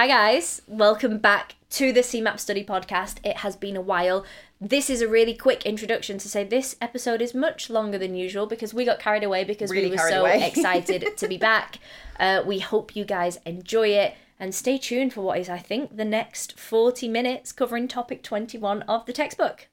[0.00, 0.62] Hi, guys.
[0.66, 3.18] Welcome back to the CeMAP Study Podcast.
[3.22, 4.24] It has been a while.
[4.58, 8.46] This is a really quick introduction to say this episode is much longer than usual
[8.46, 11.80] because we got carried away because Really we were so excited to be back.
[12.18, 15.94] Uh, we hope you guys enjoy it and stay tuned for what is, I think,
[15.94, 19.68] the next 40 minutes covering topic 21 of the textbook.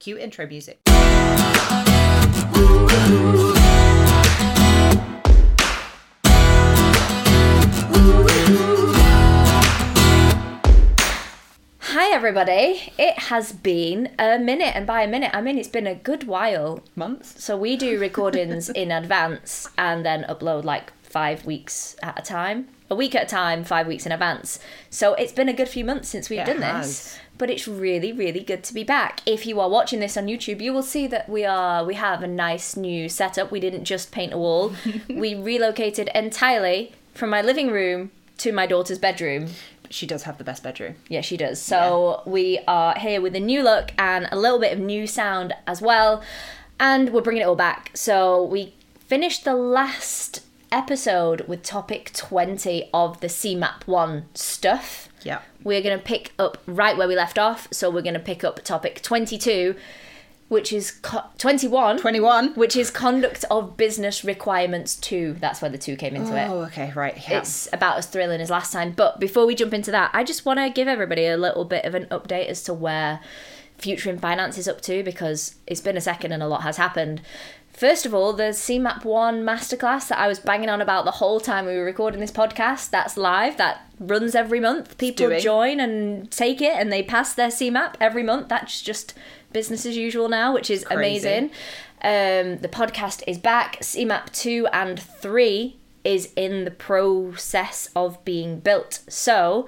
[0.00, 0.80] Cue intro music.
[12.10, 12.92] Hi, everybody.
[12.98, 16.24] It has been a minute, and by a minute, I mean it's been a good
[16.24, 17.40] while Months?
[17.40, 22.66] So we do recordings in advance and then upload like five weeks at a time,
[22.90, 24.58] a week at a time, five weeks in advance.
[24.90, 26.88] So it's been a good few months since we've It done has.
[26.88, 27.18] this.
[27.38, 29.20] But it's really, really good to be back.
[29.24, 32.24] If you are watching this on YouTube, you will see that we are we have
[32.24, 33.52] a nice new setup.
[33.52, 34.72] We didn't just paint a wall.
[35.08, 39.50] we relocated entirely from my living room to my daughter's bedroom.
[39.90, 40.94] She does have the best bedroom.
[41.08, 41.60] Yeah, she does.
[41.60, 45.52] So we are here with a new look and a little bit of new sound
[45.66, 46.22] as well.
[46.78, 47.90] And we're bringing it all back.
[47.94, 50.42] So we finished the last
[50.72, 55.08] episode with topic 20 of the CeMAP 1 stuff.
[55.22, 55.40] Yeah.
[55.64, 57.68] We're going to pick up right where we left off.
[57.72, 59.74] So we're going to pick up topic 22,
[60.50, 61.98] which is co- 21.
[61.98, 62.54] 21.
[62.54, 65.36] Which is conduct of business requirements 2.
[65.38, 67.16] That's where the 2 came into it Oh, okay, right.
[67.28, 67.38] Yeah.
[67.38, 68.90] it's about as thrilling as last time.
[68.90, 71.84] But before we jump into that, I just want to give everybody a little bit
[71.84, 73.20] of an update as to where
[73.78, 76.78] Future in Finance is up to because it's been a second and a lot has
[76.78, 77.22] happened.
[77.72, 81.38] First of all, the CeMAP 1 masterclass that I was banging on about the whole
[81.38, 83.56] time we were recording this podcast, that's live.
[83.56, 84.98] That runs every month.
[84.98, 88.48] People join and take it and they pass their CeMAP every month.
[88.48, 89.14] That's just
[89.52, 91.28] business as usual now, which is Crazy.
[91.28, 91.44] amazing.
[92.02, 93.80] Um, the podcast is back.
[93.80, 99.00] CeMAP 2 and 3 is in the process of being built.
[99.08, 99.66] So,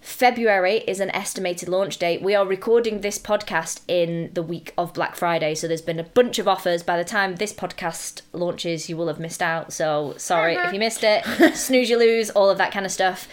[0.00, 2.22] February is an estimated launch date.
[2.22, 6.04] We are recording this podcast in the week of Black Friday, so there's been a
[6.04, 6.82] bunch of offers.
[6.82, 9.72] By the time this podcast launches, you will have missed out.
[9.72, 11.24] So, sorry if you missed it.
[11.54, 13.28] Snooze, you lose, all of that kind of stuff.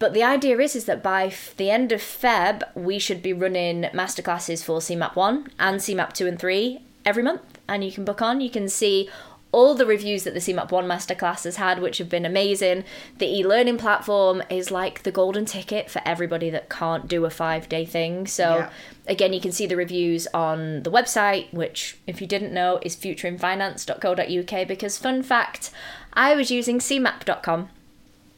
[0.00, 3.32] But the idea is is that by f- the end of Feb, we should be
[3.32, 7.42] running masterclasses for CeMAP 1 and CeMAP 2 and 3 every month.
[7.68, 8.40] And you can book on.
[8.40, 9.08] You can see
[9.52, 12.84] all the reviews that the CeMAP 1 masterclass has had, which have been amazing.
[13.18, 17.30] The e learning platform is like the golden ticket for everybody that can't do a
[17.30, 18.26] five day thing.
[18.26, 18.70] So, Yeah.
[19.06, 22.96] again, you can see the reviews on the website, which, if you didn't know, is
[22.96, 24.66] futureinfinance.co.uk.
[24.68, 25.70] Because, fun fact,
[26.14, 27.68] I was using cmap.com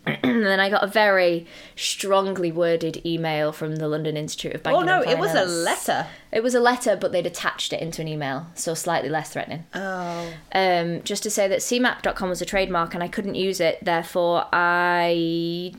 [0.06, 1.46] and then I got a very
[1.76, 4.82] strongly worded email from the London Institute of Banking.
[4.82, 6.06] oh, no, it was a letter.
[6.32, 9.64] It was a letter, but they'd attached it into an email, so slightly less threatening.
[9.74, 10.32] Oh.
[10.52, 14.46] Um, just to say that cmap.com was a trademark and I couldn't use it, therefore
[14.52, 15.72] I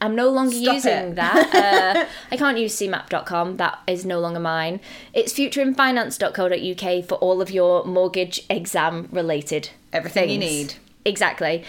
[0.00, 1.14] am no longer Stop using it.
[1.16, 1.54] that.
[1.54, 4.80] Uh, I can't use cmap.com, that is no longer mine.
[5.12, 10.74] It's futureinfinance.co.uk for all of your mortgage exam related Everything you need.
[11.04, 11.64] Exactly.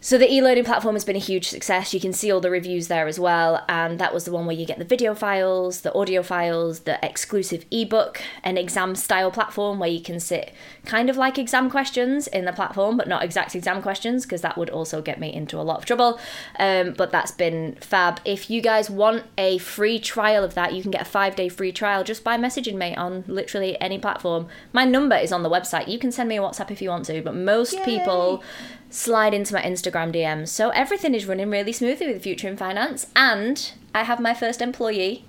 [0.00, 1.92] So the e-learning platform has been a huge success.
[1.92, 4.54] You can see all the reviews there as well, and that was the one where
[4.54, 9.80] you get the video files, the audio files, the exclusive ebook, an exam style platform
[9.80, 10.52] where you can sit
[10.84, 14.56] kind of like exam questions in the platform, but not exact exam questions because that
[14.56, 16.20] would also get me into a lot of trouble.
[16.60, 18.20] Um, but that's been fab.
[18.24, 21.48] If you guys want a free trial of that, you can get a five day
[21.48, 24.46] free trial just by messaging me on literally any platform.
[24.72, 25.88] My number is on the website.
[25.88, 27.84] You can send me a WhatsApp if you want to, but most Yay.
[27.84, 28.44] people
[28.90, 30.48] slide into my Instagram DMs.
[30.48, 33.06] So everything is running really smoothly with Future in Finance.
[33.14, 35.24] And I have my first employee.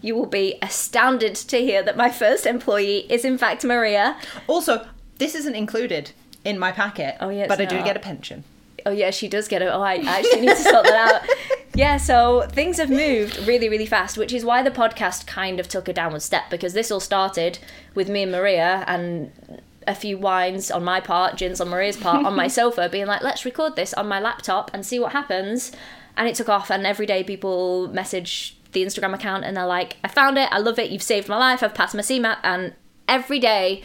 [0.00, 4.16] You will be astounded to hear that my first employee is, in fact, Maria.
[4.46, 4.86] Also,
[5.18, 6.12] this isn't included
[6.44, 7.16] in my packet.
[7.20, 8.44] Oh, yeah, But I do get a pension.
[8.84, 9.66] Oh, yeah, she does get it.
[9.66, 11.28] Oh, I I actually need to sort that out.
[11.74, 15.68] Yeah, so things have moved really, really fast, which is why the podcast kind of
[15.68, 17.58] took a downward step because this all started
[17.94, 19.32] with me and Maria and
[19.86, 23.22] a few wines on my part, gins on Maria's part, on my sofa, being like,
[23.22, 25.72] let's record this on my laptop and see what happens.
[26.16, 29.96] And it took off, and every day people message the Instagram account and they're like,
[30.02, 32.74] I found it, I love it, you've saved my life, I've passed my CeMAP, and
[33.06, 33.82] every day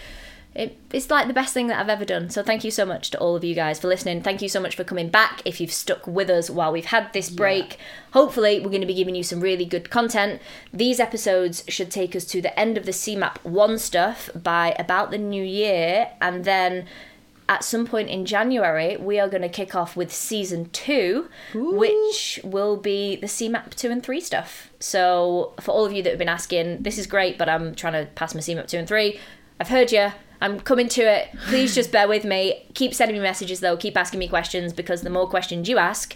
[0.58, 2.32] it, it's like the best thing that I've ever done.
[2.32, 4.24] So thank you so much to all of you guys for listening.
[4.24, 5.44] Thank you so much for coming back.
[5.46, 7.78] If you've stuck with us while we've had this break,
[8.12, 10.42] hopefully we're going to be giving you some really good content.
[10.74, 15.12] These episodes should take us to the end of the CeMAP 1 stuff by about
[15.12, 16.88] the new year and then
[17.50, 22.42] at some point in January, we are going to kick off with season two, which
[22.44, 24.70] will be the CeMAP 2 and 3 stuff.
[24.82, 27.94] So, for all of you that have been asking, this is great, but I'm trying
[27.94, 29.18] to pass my CeMAP 2 and 3.
[29.62, 30.12] I've heard you.
[30.42, 31.30] I'm coming to it.
[31.48, 32.66] Please just bear with me.
[32.74, 33.78] Keep sending me messages though.
[33.78, 36.16] Keep asking me questions because the more questions you ask,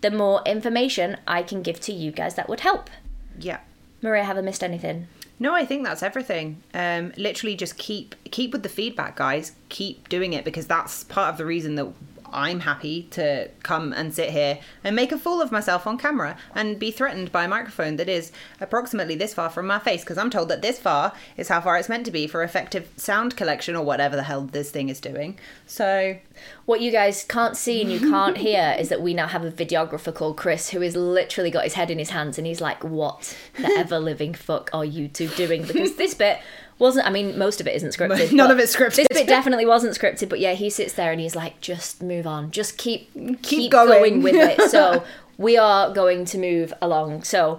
[0.00, 2.90] the more information I can give to you guys that would help.
[3.38, 3.60] Yeah.
[4.00, 5.08] Maria, have I missed anything?
[5.40, 6.62] No, I think that's everything.
[6.74, 9.52] Um, literally, just keep keep with the feedback, guys.
[9.68, 11.92] Keep doing it because that's part of the reason that
[12.32, 16.36] I'm happy to come and sit here and make a fool of myself on camera
[16.54, 20.18] and be threatened by a microphone that is approximately this far from my face because
[20.18, 23.36] I'm told that this far is how far it's meant to be for effective sound
[23.36, 25.38] collection or whatever the hell this thing is doing.
[25.66, 26.18] So,
[26.66, 29.50] What you guys can't see and you can't hear is that we now have a
[29.50, 32.84] videographer called Chris who has literally got his head in his hands and he's like,
[32.84, 35.62] What the ever living fuck are you two doing?
[35.62, 36.38] Because this bit
[36.78, 38.32] wasn't, I mean, most of it isn't scripted.
[38.34, 39.06] None of it's scripted.
[39.08, 42.26] This bit definitely wasn't scripted, but yeah, he sits there and he's like, Just move
[42.26, 42.50] on.
[42.50, 43.10] Just keep,
[43.42, 44.58] keep, going." with it.
[44.68, 45.02] So
[45.38, 47.22] we are going to move along.
[47.22, 47.58] So,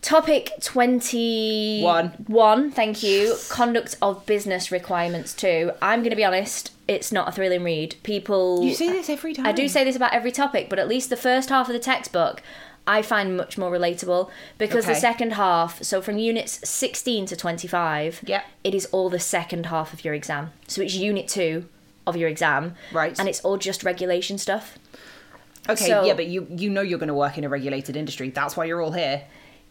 [0.00, 2.08] Topic 21.
[2.26, 2.70] One.
[2.70, 3.36] thank you.
[3.48, 5.72] Conduct of business requirements 2.
[5.80, 7.96] I'm going to be honest, it's not a thrilling read.
[8.02, 8.62] People.
[8.62, 9.46] you say this every time.
[9.46, 11.78] I do say this about every topic, but at least the first half of the
[11.78, 12.42] textbook
[12.86, 18.20] I find much more relatable because the second half, so from units 16 to 25,
[18.26, 18.44] Yep.
[18.62, 20.52] it is all the second half of your exam.
[20.68, 21.66] So it's unit 2
[22.06, 22.74] of your exam.
[22.92, 23.18] Right.
[23.18, 24.78] And it's all just regulation stuff.
[25.68, 28.28] Okay, So- yeah, but you you know you're going to work in a regulated industry.
[28.28, 29.22] That's why you're all here.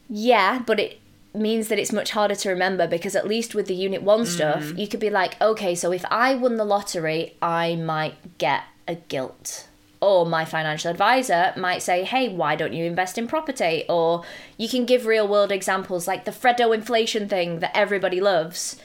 [0.10, 1.00] Yeah, but it
[1.36, 4.64] means that it's much harder to remember because at least with the unit 1 stuff,
[4.64, 4.78] mm-hmm.
[4.80, 8.96] you could be like, okay, so if I won the lottery, I might get a
[8.96, 9.68] gilt.
[10.04, 13.86] Or my financial advisor might say, hey, why don't you invest in property?
[13.88, 14.26] Or
[14.58, 18.76] you can give real world examples like the Freddo inflation thing that everybody loves.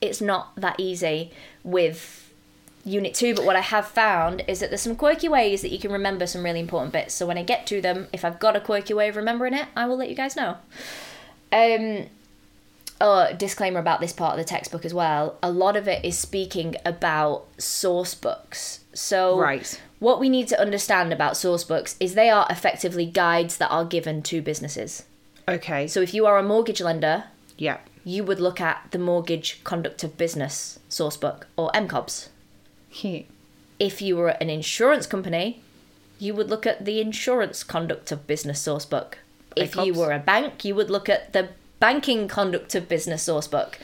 [0.00, 1.30] It's not that easy
[1.62, 2.32] with
[2.84, 5.78] unit two, but what I have found is that there's some quirky ways that you
[5.78, 7.14] can remember some really important bits.
[7.14, 9.66] So when I get to them, if I've got a quirky way of remembering it,
[9.76, 10.56] I will let you guys know.
[11.52, 12.06] Um,
[13.00, 15.36] oh, disclaimer about this part of the textbook as well.
[15.44, 18.80] A lot of it is speaking about source books.
[18.94, 19.80] So Right.
[19.98, 23.84] What we need to understand about source books is they are effectively guides that are
[23.84, 25.04] given to businesses.
[25.48, 25.86] Okay.
[25.86, 27.24] So if you are a mortgage lender,
[27.56, 27.78] yeah.
[28.04, 32.28] you would look at the Mortgage Conduct of Business source book or MCOBS.
[33.78, 35.60] if you were an insurance company,
[36.18, 39.14] you would look at the Insurance Conduct of Business Sourcebook.
[39.54, 43.74] If you were a bank, you would look at the Banking Conduct of Business Sourcebook.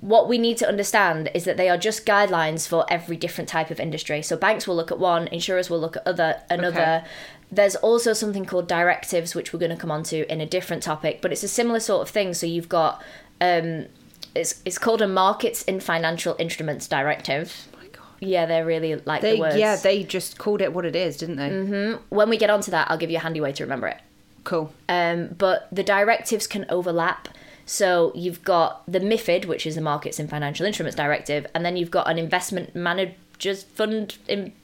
[0.00, 3.70] What we need to understand is that they are just guidelines for every different type
[3.70, 4.22] of industry.
[4.22, 6.80] So banks will look at one, insurers will look at other another.
[6.80, 7.04] Okay.
[7.50, 10.82] There's also something called directives, which we're going to come on to in a different
[10.82, 12.32] topic, but it's a similar sort of thing.
[12.34, 13.02] So you've got
[13.40, 13.86] um,
[14.34, 17.66] it's it's called a Markets in Financial Instruments Directive.
[17.76, 18.04] my God.
[18.20, 19.56] Yeah, they're really like They the words.
[19.56, 21.96] yeah they just called it what it is, didn't they?
[22.10, 23.98] when we get onto that, I'll give you a handy way to remember it.
[24.44, 24.72] Cool.
[24.88, 27.28] Um, but the directives can overlap.
[27.68, 31.76] So you've got the MIFID, which is the Markets in Financial Instruments Directive, and then
[31.76, 34.54] you've got an investment managers fund in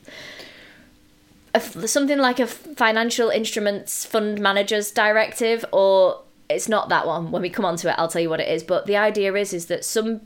[1.52, 7.30] a something like a financial instruments fund managers directive, or it's not that one.
[7.30, 8.62] When we come onto it, I'll tell you what it is.
[8.62, 10.22] But the idea is is that some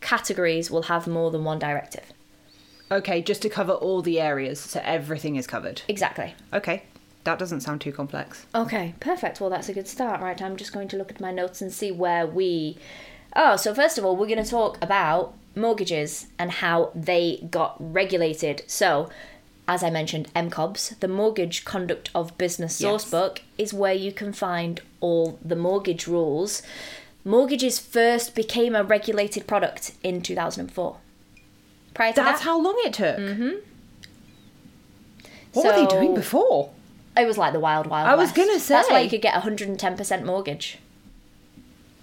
[0.00, 2.12] categories will have more than one directive.
[2.90, 5.82] Okay, just to cover all the areas, so everything is covered.
[5.86, 6.34] Exactly.
[6.52, 6.82] Okay,
[7.26, 8.46] that doesn't sound too complex.
[8.54, 9.40] Okay, perfect.
[9.40, 10.22] Well, that's a good start.
[10.22, 12.78] Right, I'm just going to look at my notes and see where we.
[13.34, 17.76] Oh, so first of all, we're going to talk about mortgages and how they got
[17.78, 18.62] regulated.
[18.66, 19.10] So,
[19.68, 23.04] as I mentioned, MCOBS, the Mortgage Conduct of Business Yes.
[23.04, 26.62] Sourcebook, is where you can find all the mortgage rules.
[27.24, 30.96] Mortgages first became a regulated product in 2004.
[31.92, 33.16] Prior to That's that, how long it took.
[33.16, 33.50] Mm-hmm.
[35.52, 36.70] What were they doing before?
[37.16, 38.08] It was like the wild, wild.
[38.08, 38.36] I was west.
[38.36, 40.78] gonna say that's why you could get a hundred and ten percent mortgage.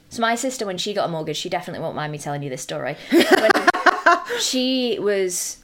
[0.10, 2.50] So my sister, when she got a mortgage, she definitely won't mind me telling you
[2.50, 2.96] this story.
[4.40, 5.58] She was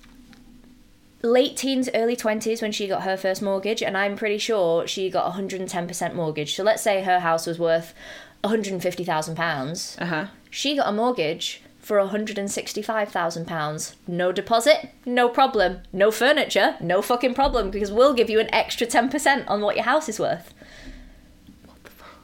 [1.21, 5.09] late teens, early twenties when she got her first mortgage, and I'm pretty sure she
[5.09, 6.55] got a hundred and ten percent mortgage.
[6.55, 7.93] So let's say her house was worth
[8.41, 9.97] one hundred and fifty thousand pounds.
[9.99, 10.25] Uh huh.
[10.49, 13.95] She got a mortgage for £165,000.
[14.07, 15.79] No deposit, no problem.
[15.91, 19.85] No furniture, no fucking problem because we'll give you an extra 10% on what your
[19.85, 20.53] house is worth.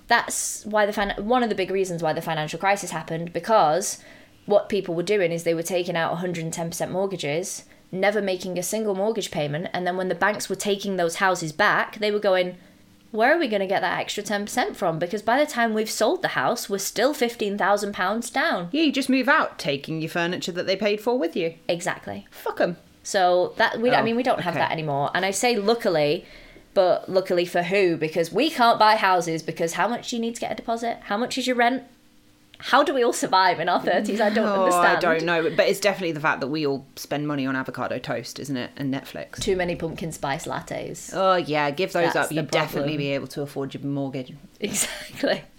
[0.08, 3.98] That's why the fin- one of the big reasons why the financial crisis happened because
[4.46, 8.94] what people were doing is they were taking out 110% mortgages, never making a single
[8.94, 12.58] mortgage payment, and then when the banks were taking those houses back, they were going,
[13.12, 15.00] where are we going to get that extra 10% from?
[15.00, 18.70] Because by the time we've sold the house, we're still £15,000 down.
[18.72, 21.54] Yeah, you just move out, taking your furniture that they paid for with you.
[21.70, 22.28] Exactly.
[22.32, 22.78] Fuck them.
[23.04, 24.66] So that we I Oh, mean we don't have oh, okay.
[24.68, 25.12] that anymore.
[25.14, 26.26] And I say luckily,
[26.74, 27.98] but luckily for who?
[27.98, 30.98] Because we can't buy houses because how much do you need to get a deposit?
[31.04, 31.84] How much is your rent?
[32.58, 34.20] How do we all survive in our 30s?
[34.20, 34.98] I don't oh, understand.
[34.98, 38.00] I don't know, but it's definitely the fact that we all spend money on avocado
[38.00, 38.72] toast, isn't it?
[38.78, 39.40] And Netflix.
[39.42, 41.12] Too many pumpkin spice lattes.
[41.14, 42.32] Oh yeah, give those That's up.
[42.32, 44.34] You'd definitely be able to afford your mortgage.
[44.60, 45.44] Exactly.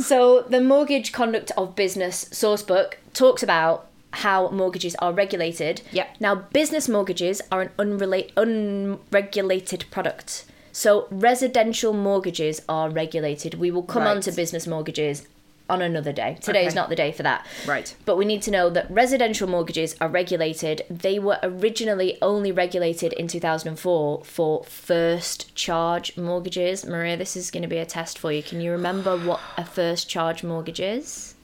[0.00, 5.82] So the Mortgage Conduct of Business Sourcebook talks about how mortgages are regulated.
[5.92, 6.16] Yep.
[6.20, 10.44] Now, business mortgages are an unrela- unregulated product.
[10.72, 13.54] So residential mortgages are regulated.
[13.54, 15.26] We will come on to business mortgages
[15.68, 16.36] on another day.
[16.40, 17.46] Today is not the day for that.
[17.66, 17.94] Right.
[18.04, 20.82] But we need to know that residential mortgages are regulated.
[20.90, 26.84] They were originally only regulated in 2004 for first charge mortgages.
[26.84, 28.42] Maria, this is going to be a test for you.
[28.42, 31.34] Can you remember what a first charge mortgage is?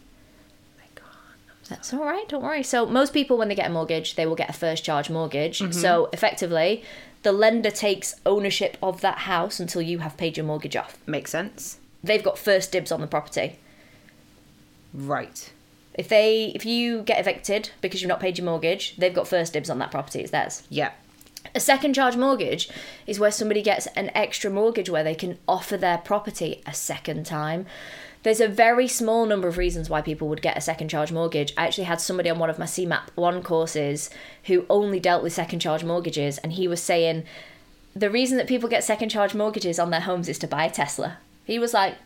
[1.70, 2.64] That's all right, don't worry.
[2.64, 5.60] So, most people, when they get a mortgage, they will get a first charge mortgage.
[5.60, 5.70] Mm-hmm.
[5.70, 6.82] So, effectively,
[7.22, 10.98] the lender takes ownership of that house until you have paid your mortgage off.
[11.06, 11.78] Makes sense.
[12.02, 13.60] They've got first dibs on the property.
[14.92, 15.52] Right.
[15.94, 19.52] If they, if you get evicted because you've not paid your mortgage, they've got first
[19.52, 20.20] dibs on that property.
[20.20, 20.62] It's theirs.
[20.68, 20.92] Yeah.
[21.54, 22.68] A second charge mortgage
[23.06, 27.26] is where somebody gets an extra mortgage where they can offer their property a second
[27.26, 27.66] time.
[28.22, 31.54] There's a very small number of reasons why people would get a second charge mortgage.
[31.56, 34.10] I actually had somebody on one of my CeMAP 1 courses
[34.44, 37.24] who only dealt with second charge mortgages, and he was saying
[37.96, 40.70] the reason that people get second charge mortgages on their homes is to buy a
[40.70, 41.16] Tesla.
[41.44, 41.96] He was like,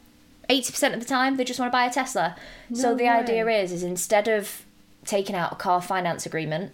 [0.49, 2.37] 80% of the time, they just want to buy a Tesla.
[2.73, 3.09] so the way.
[3.09, 4.65] idea is, is instead of
[5.05, 6.73] taking out a car finance agreement,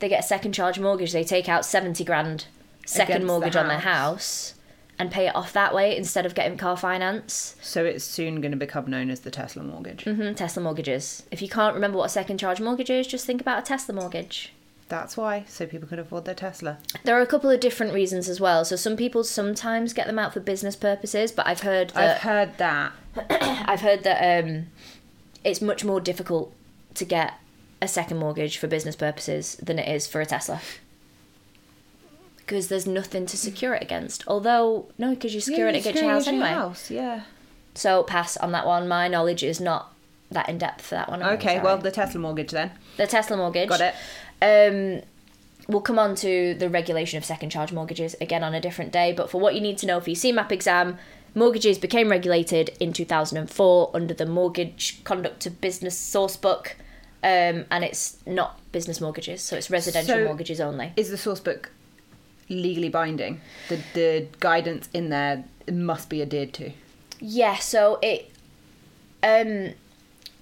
[0.00, 1.12] they get a second charge mortgage.
[1.12, 2.46] They take out 70 grand
[2.86, 4.54] second Against the mortgage on their house.
[4.98, 7.56] and pay it off that way instead of getting car finance.
[7.62, 10.04] So it's soon going to become known as the Tesla mortgage.
[10.04, 11.22] hmm Tesla mortgages.
[11.30, 13.94] If you can't remember what a second charge mortgage is, just think about a Tesla
[13.94, 14.52] mortgage.
[14.88, 16.78] That's why, so people can afford their Tesla.
[17.04, 18.64] There are a couple of different reasons as well.
[18.64, 22.22] So some people sometimes get them out for business purposes, but I've heard that I've
[22.22, 22.92] heard that.
[23.68, 24.66] I've heard that um,
[25.42, 26.52] it's much more difficult
[26.94, 27.34] to get
[27.80, 30.60] a second mortgage for business purposes than it is for a Tesla.
[32.38, 34.22] Because there's nothing to secure it against.
[34.28, 36.48] Although, no, because you're securing it against your house anyway.
[36.48, 37.22] House, yeah.
[37.74, 38.86] So pass on that one.
[38.86, 39.92] My knowledge is not
[40.30, 41.22] that in depth for that one.
[41.22, 41.60] I'm Okay, sorry.
[41.64, 42.72] well, the Tesla mortgage then.
[42.98, 43.68] the Tesla mortgage.
[43.70, 43.94] Got it.
[44.44, 45.00] Um,
[45.68, 49.12] we'll come on to the regulation of second charge mortgages again on a different day.
[49.12, 50.98] But for what you need to know for your CeMAP exam,
[51.34, 56.76] mortgages became regulated in 2004 under the Mortgage Conduct of Business Source Book.
[57.22, 60.92] Um, and it's not business mortgages, so it's residential So- mortgages only.
[60.94, 61.70] Is the source book
[62.50, 63.40] legally binding?
[63.70, 66.70] The, the guidance in there must be adhered to.
[67.20, 68.30] Yeah, so it.
[69.22, 69.72] Um,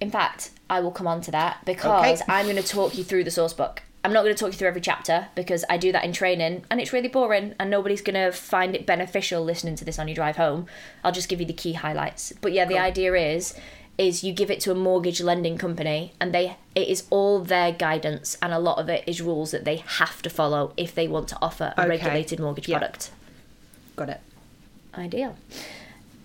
[0.01, 2.31] in fact, I will come on to that because Okay.
[2.33, 3.81] I'm going to talk you through the source book.
[4.03, 6.65] I'm not going to talk you through every chapter because I do that in training
[6.69, 10.07] and it's really boring and nobody's going to find it beneficial listening to this on
[10.09, 10.67] your drive home.
[11.03, 12.33] I'll just give you the key highlights.
[12.41, 13.53] But yeah, the idea is
[13.95, 17.71] is you give it to a mortgage lending company and they it is all their
[17.71, 21.07] guidance and a lot of it is rules that they have to follow if they
[21.07, 21.89] want to offer a Okay.
[21.89, 22.79] regulated mortgage Yeah.
[22.79, 23.11] product.
[23.95, 24.19] Got it.
[24.97, 25.37] Ideal.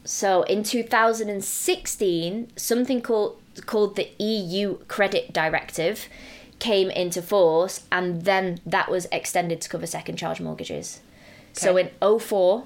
[0.04, 6.08] So in 2016, something called called the EU Credit Directive
[6.58, 11.00] came into force, and then that was extended to cover second charge mortgages.
[11.52, 12.64] So in 04,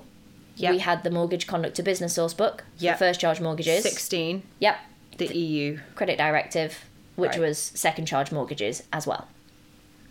[0.56, 0.70] Yep.
[0.72, 2.94] we had the Mortgage Conduct to Business Source Book Yep.
[2.94, 3.82] for first charge mortgages.
[3.82, 4.76] 16, Yep.
[5.18, 5.78] the EU.
[5.94, 6.84] Credit Directive,
[7.16, 7.40] which Right.
[7.40, 9.28] was second charge mortgages as well.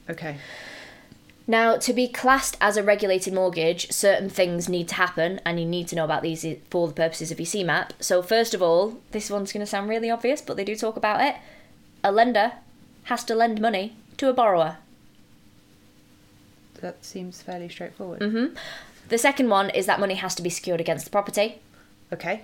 [0.09, 0.37] Okay.
[1.47, 5.65] Now, to be classed as a regulated mortgage, certain things need to happen, and you
[5.65, 7.89] need to know about these for the purposes of your CeMAP.
[7.99, 10.95] So, first of all, this one's going to sound really obvious, but they do talk
[10.95, 11.35] about it.
[12.03, 12.53] A lender
[13.05, 14.77] has to lend money to a borrower.
[16.81, 18.21] That seems fairly straightforward.
[18.21, 18.55] Mm-hmm.
[19.09, 21.59] The second one is that money has to be secured against the property.
[22.11, 22.43] Okay.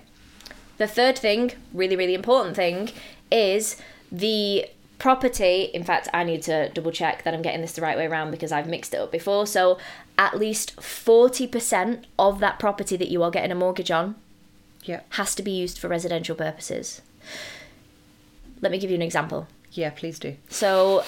[0.76, 2.90] The third thing, really, really important thing,
[3.32, 3.76] is
[4.12, 4.66] the
[4.98, 5.70] property.
[5.74, 8.30] In fact, I need to double check that I'm getting this the right way around
[8.30, 9.46] because I've mixed it up before.
[9.46, 9.78] So,
[10.16, 14.16] at least 40% of that property that you are getting a mortgage on
[14.84, 15.00] Yeah.
[15.10, 17.02] has to be used for residential purposes.
[18.60, 19.46] Let me give you an example.
[19.78, 20.34] Yeah, please do.
[20.48, 21.04] So,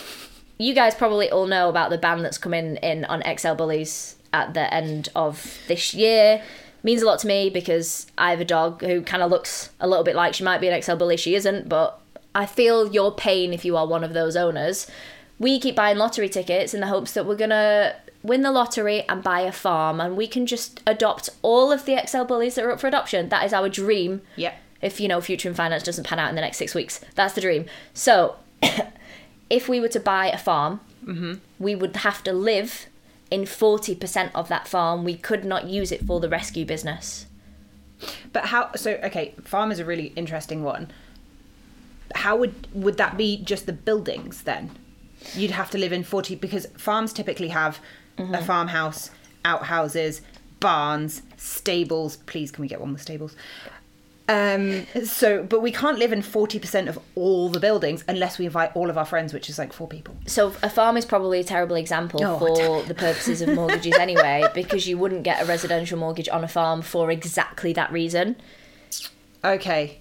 [0.59, 4.55] you guys probably all know about the ban that's coming in on XL bullies at
[4.55, 6.41] the end of this year.
[6.85, 9.89] Means a lot to me because I have a dog who kind of looks a
[9.89, 11.17] little bit like she might be an XL bully.
[11.17, 12.00] She isn't, but
[12.35, 14.87] I feel your pain if you are one of those owners.
[15.41, 19.23] We keep buying lottery tickets in the hopes that we're gonna win the lottery and
[19.23, 22.71] buy a farm, and we can just adopt all of the XL bullies that are
[22.71, 23.31] up for adoption.
[23.31, 24.53] That is our dream Yeah.
[24.81, 27.35] if you know Future in Finance doesn't pan out in the next six weeks that's
[27.35, 28.37] the dream so
[29.50, 30.81] if we were to buy a farm
[31.59, 32.87] we would have to live
[33.31, 37.26] in 40% of that farm we could not use it for the rescue business
[38.33, 38.71] But how?
[38.76, 40.90] So, okay, farm is a really interesting one.
[42.14, 44.71] how would would that be just the buildings then?
[45.35, 47.79] You'd have to live in 40 because farms typically have
[48.19, 48.35] Mm-hmm.
[48.35, 49.11] a farmhouse,
[49.45, 50.21] outhouses,
[50.59, 52.17] barns, stables.
[52.26, 53.35] Please, can we get one with stables?
[54.29, 58.71] Um, so, but we can't live in 40% of all the buildings unless we invite
[58.77, 60.17] all of our friends, which is like four people.
[60.27, 64.45] So a farm is probably a terrible example Oh, for the purposes of mortgages anyway,
[64.55, 68.37] because you wouldn't get a residential mortgage on a farm for exactly that reason.
[69.45, 69.99] Okay.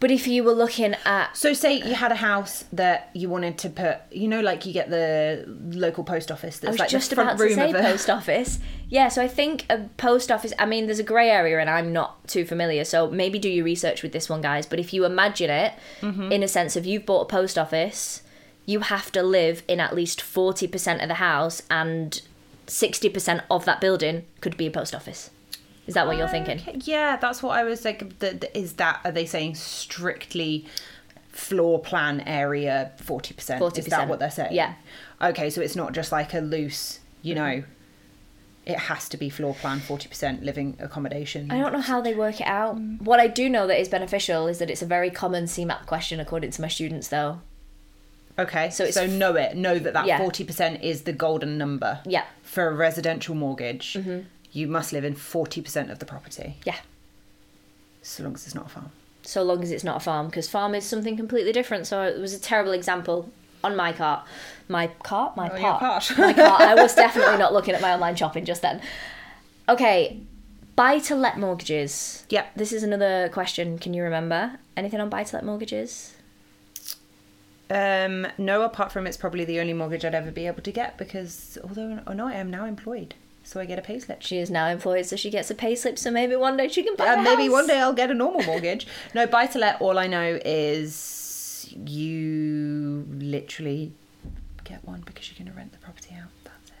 [0.00, 3.58] But if you were looking at So, say you had a house that you wanted
[3.58, 7.10] to put, you know, like you get the local post office that's was like just
[7.10, 8.58] the front about to room say of a post office.
[8.88, 10.54] Yeah, so I think a post office.
[10.58, 12.84] I mean, there's a grey area, and I'm not too familiar.
[12.84, 14.64] So maybe do your research with this one, guys.
[14.66, 16.32] But if you imagine it Mm-hmm.
[16.32, 18.22] in a sense of you've bought a post office,
[18.64, 22.22] you have to live in at least forty percent of the house, and
[22.66, 25.28] sixty percent of that building could be a post office.
[25.86, 26.60] Is that what you're thinking?
[26.84, 28.22] Yeah, that's what I was like.
[28.54, 30.66] Is that are they saying strictly
[31.28, 33.62] floor plan area forty percent?
[33.78, 34.52] Is that what they're saying?
[34.52, 34.74] yeah.
[35.22, 37.62] Okay, so it's not just like a loose, you know.
[38.66, 41.50] It has to be floor plan forty percent living accommodation.
[41.50, 42.76] I don't know how they work it out.
[42.76, 43.02] Mm.
[43.02, 46.20] What I do know that is beneficial is that it's a very common CeMAP question
[46.20, 47.40] according to my students, though.
[48.38, 49.56] Okay, So so, know it.
[49.56, 50.18] Know that that Yeah.
[50.18, 52.00] forty percent is the golden number.
[52.06, 52.24] Yeah.
[52.42, 54.20] For a residential mortgage, mm-hmm.
[54.52, 56.76] You must live in forty percent of the property, Yeah.
[58.02, 58.90] so long as it's not a farm.
[59.22, 61.86] so long as it's not a farm because farm is something completely different.
[61.86, 63.30] So it was a terrible example
[63.62, 64.24] on my cart.
[64.68, 65.36] My cart?
[65.36, 66.18] My Oh, your part cart.
[66.18, 66.60] my cart.
[66.62, 68.80] I was definitely not looking at my online shopping just then.
[69.68, 70.20] Okay
[70.76, 72.24] buy to let mortgages.
[72.30, 72.52] Yep.
[72.56, 73.76] this is another question.
[73.78, 74.58] Can you remember?
[74.78, 76.14] Anything on buy to let mortgages?
[77.68, 80.96] Um, no, apart from it's probably the only mortgage I'd ever be able to get
[80.96, 83.14] because although oh no, I am now employed,
[83.50, 84.18] so I get a payslip.
[84.20, 85.98] she is now employed so she gets a payslip.
[85.98, 87.52] so maybe one day she can buy Uh, maybe house.
[87.52, 88.86] one day I'll get a normal mortgage.
[89.14, 89.80] no, buy to let.
[89.80, 93.92] All I know is you literally
[94.64, 96.28] get one because you're going to rent the property out.
[96.44, 96.76] That's it.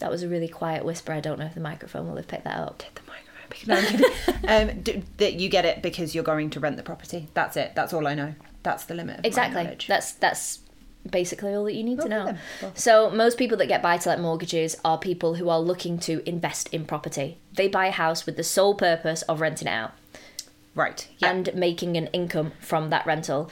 [0.00, 2.44] that was a really quiet whisper i don't know if the microphone will have picked
[2.44, 3.26] that up Did The microphone.
[3.66, 4.98] No, I'm kidding.
[5.00, 7.26] um, that you get it because you're going to rent the property.
[7.34, 7.72] That's it.
[7.74, 8.34] That's all I know.
[8.62, 9.18] That's the limit.
[9.18, 9.76] Of Exactly.
[9.88, 10.60] That's that's
[11.08, 12.36] basically all that you need to know.
[12.60, 15.98] Well- So most people that get buy to let mortgages are people who are looking
[16.00, 17.38] to invest in property.
[17.54, 19.92] They buy a house with the sole purpose of renting it out
[20.74, 21.06] right.
[21.18, 21.30] Yeah.
[21.30, 23.50] and making an income from that rental.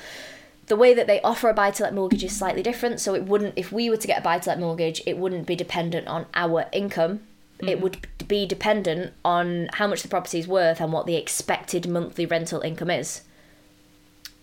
[0.66, 3.00] The way that they offer a buy to let mortgage is slightly different.
[3.00, 5.46] So it wouldn't if we were to get a buy to let mortgage, it wouldn't
[5.46, 7.20] be dependent on our income.
[7.62, 7.68] Mm.
[7.70, 11.88] It would be dependent on how much the property is worth and what the expected
[11.88, 13.22] monthly rental income is.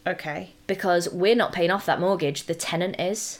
[0.05, 0.51] Okay.
[0.67, 3.39] Because we're not paying off that mortgage, the tenant is.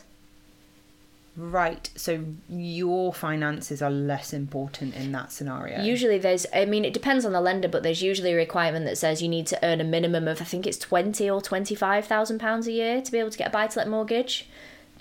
[1.38, 1.90] Right.
[1.96, 5.82] So your finances are less important in that scenario.
[5.82, 8.98] Usually there's I mean it depends on the lender, but there's usually a requirement that
[8.98, 12.06] says you need to earn a minimum of I think it's twenty or twenty five
[12.06, 14.48] thousand pounds a year to be able to get a buy to let mortgage.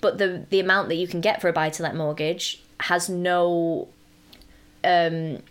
[0.01, 3.07] But the the amount that you can get for a buy to let mortgage has
[3.07, 3.87] no
[4.83, 5.41] um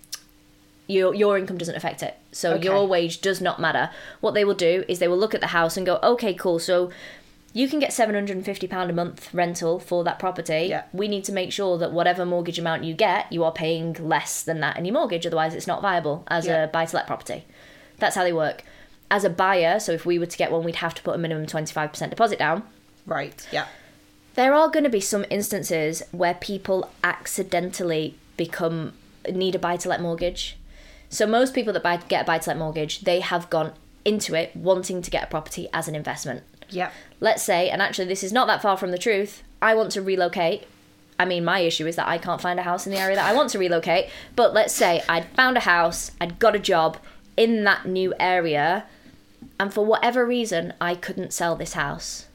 [0.86, 2.16] your your income doesn't affect it.
[2.32, 2.64] So Okay.
[2.64, 3.90] your wage does not matter.
[4.20, 6.58] What they will do is they will look at the house and go, Okay, cool,
[6.58, 6.90] so
[7.52, 10.66] you can get seven hundred and fifty pound a month rental for that property.
[10.68, 10.84] Yeah.
[10.92, 14.42] We need to make sure that whatever mortgage amount you get, you are paying less
[14.42, 15.24] than that in your mortgage.
[15.26, 16.64] Otherwise, it's not viable as Yeah.
[16.64, 17.44] a buy to let property.
[17.98, 18.64] That's how they work.
[19.10, 21.18] As a buyer, so if we were to get one, we'd have to put a
[21.18, 22.64] minimum twenty five percent deposit down.
[23.06, 23.46] Right.
[23.52, 23.66] Yeah.
[24.34, 28.94] There are going to be some instances where people accidentally become
[29.30, 30.56] need a buy to let mortgage.
[31.14, 33.72] So most people that buy, get a buy to let mortgage, they have gone
[34.04, 36.90] into it wanting to get a property as an investment Yeah.
[37.20, 40.02] let's say, and actually this is not that far from the truth, I want to
[40.02, 40.66] relocate.
[41.16, 43.30] I mean, my issue is that I can't find a house in the area that
[43.30, 44.08] I want to relocate.
[44.34, 46.98] But let's say I'd found a house, I'd got a job
[47.36, 48.84] in that new area,
[49.60, 52.26] and for whatever reason, I couldn't sell this house.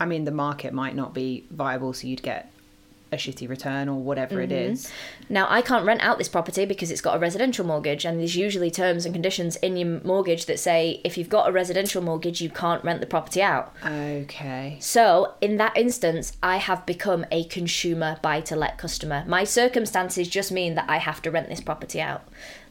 [0.00, 2.50] I mean, the market might not be viable, so you'd get
[3.12, 4.72] a shitty return or whatever it Mm-hmm.
[4.72, 4.90] is.
[5.28, 8.36] Now, I can't rent out this property because it's got a residential mortgage, and there's
[8.36, 12.40] usually terms and conditions in your mortgage that say if you've got a residential mortgage,
[12.40, 13.74] you can't rent the property out.
[13.84, 14.76] Okay.
[14.80, 19.24] So, in that instance, I have become a consumer buy to let customer.
[19.26, 22.22] My circumstances just mean that I have to rent this property out.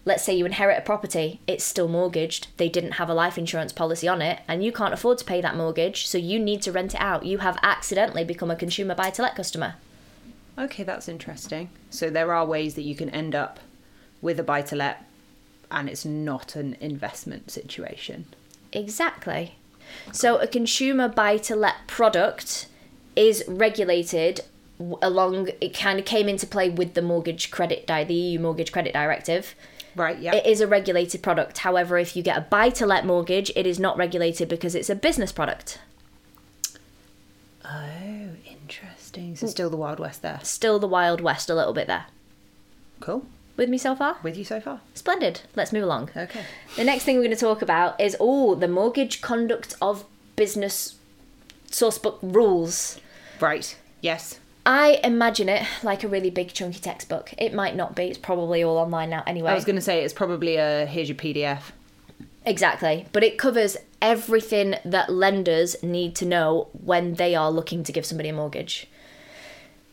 [0.06, 3.73] Let's say you inherit a property, it's still mortgaged, they didn't have a life insurance
[3.73, 6.71] policy on it, and you can't afford to pay that mortgage, so you need to
[6.71, 7.26] rent it out.
[7.26, 9.76] You have accidentally become a consumer buy to let customer.
[10.58, 11.70] Okay, that's interesting.
[11.89, 13.60] So there are ways that you can end up
[14.22, 15.06] with a buy to let
[15.70, 18.26] and it's not an investment situation.
[18.72, 19.56] Exactly.
[20.12, 22.67] So a consumer buy to let product
[23.15, 24.41] is regulated
[25.02, 28.72] along it kind of came into play with the mortgage credit di- the EU mortgage
[28.72, 29.56] credit directive
[29.98, 30.36] Right, yeah.
[30.36, 31.58] It is a regulated product.
[31.60, 34.91] However, if you get a buy to let mortgage, it is not regulated because it's
[34.91, 35.80] a business product.
[37.65, 38.96] oh, interesting.
[39.36, 39.49] So hmm.
[39.49, 40.39] still the Wild West there.
[40.43, 42.06] Still the Wild West a little bit there.
[42.99, 43.25] Cool.
[43.56, 44.17] With me so far?
[44.21, 44.82] With you so far?
[44.93, 45.41] Splendid.
[45.56, 46.12] Let's move along.
[46.15, 46.41] Okay.
[46.75, 50.97] The next thing we're going to talk about is oh, the mortgage conduct of business
[51.69, 52.99] sourcebook rules.
[53.39, 53.75] Right.
[54.01, 54.39] Yes.
[54.65, 57.34] I imagine it like a really big chunky textbook.
[57.38, 58.03] It might not be.
[58.03, 59.51] It's probably all online now anyway.
[59.51, 61.71] I was going to say it's probably a here's your PDF.
[62.45, 63.08] Exactly.
[63.12, 68.06] But it covers everything that lenders need to know when they are looking to give
[68.06, 68.88] somebody a mortgage.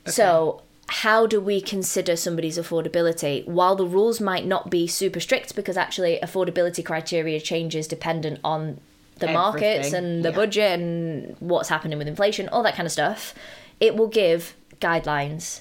[0.06, 3.46] So, how do we consider somebody's affordability?
[3.46, 8.80] While the rules might not be super strict because actually affordability criteria changes dependent on
[9.18, 10.34] the markets and the yeah.
[10.34, 13.34] budget and what's happening with inflation, all that kind of stuff,
[13.80, 15.60] it will give guidelines.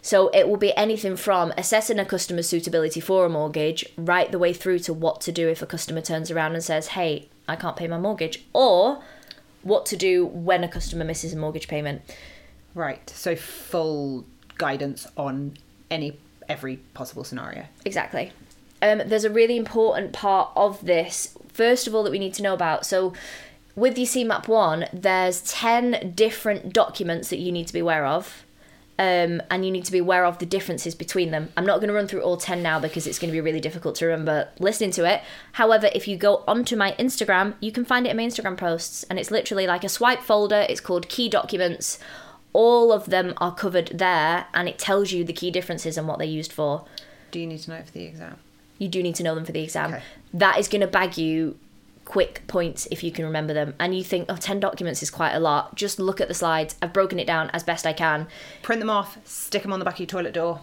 [0.00, 4.38] So it will be anything from assessing a customer's suitability for a mortgage right the
[4.38, 7.54] way through to what to do if a customer turns around and says, "Hey, I
[7.54, 9.02] can't pay my mortgage," or
[9.62, 12.02] what to do when a customer misses a mortgage payment.
[12.74, 13.08] Right.
[13.10, 14.24] So full
[14.58, 15.56] guidance on
[15.90, 17.64] any every possible scenario.
[17.84, 18.32] Exactly.
[18.80, 22.42] Um, there's a really important part of this, first of all, that we need to
[22.42, 22.84] know about.
[22.84, 23.12] So,
[23.74, 28.44] with your CeMAP 1, there's 10 different documents that you need to be aware of.
[28.98, 31.48] Um, and you need to be aware of the differences between them.
[31.56, 33.60] I'm not going to run through all 10 now because it's going to be really
[33.60, 35.22] difficult to remember listening to it.
[35.52, 39.04] However, if you go onto my Instagram, you can find it in my Instagram posts.
[39.04, 40.66] And it's literally like a swipe folder.
[40.68, 41.98] It's called Key Documents.
[42.52, 46.18] All of them are covered there, and it tells you the key differences and what
[46.18, 46.84] they're used for
[47.30, 48.36] Do you need to know it for the exam?
[48.78, 49.94] you do need to know them for the exam.
[49.94, 50.02] Okay.
[50.34, 51.56] That is going to bag you
[52.04, 53.74] quick points if you can remember them.
[53.78, 55.76] And you think, oh, 10 documents is quite a lot.
[55.76, 56.74] Just look at the slides.
[56.82, 58.26] I've broken it down as best I can.
[58.60, 60.60] Print them off, stick them on the back of your toilet door.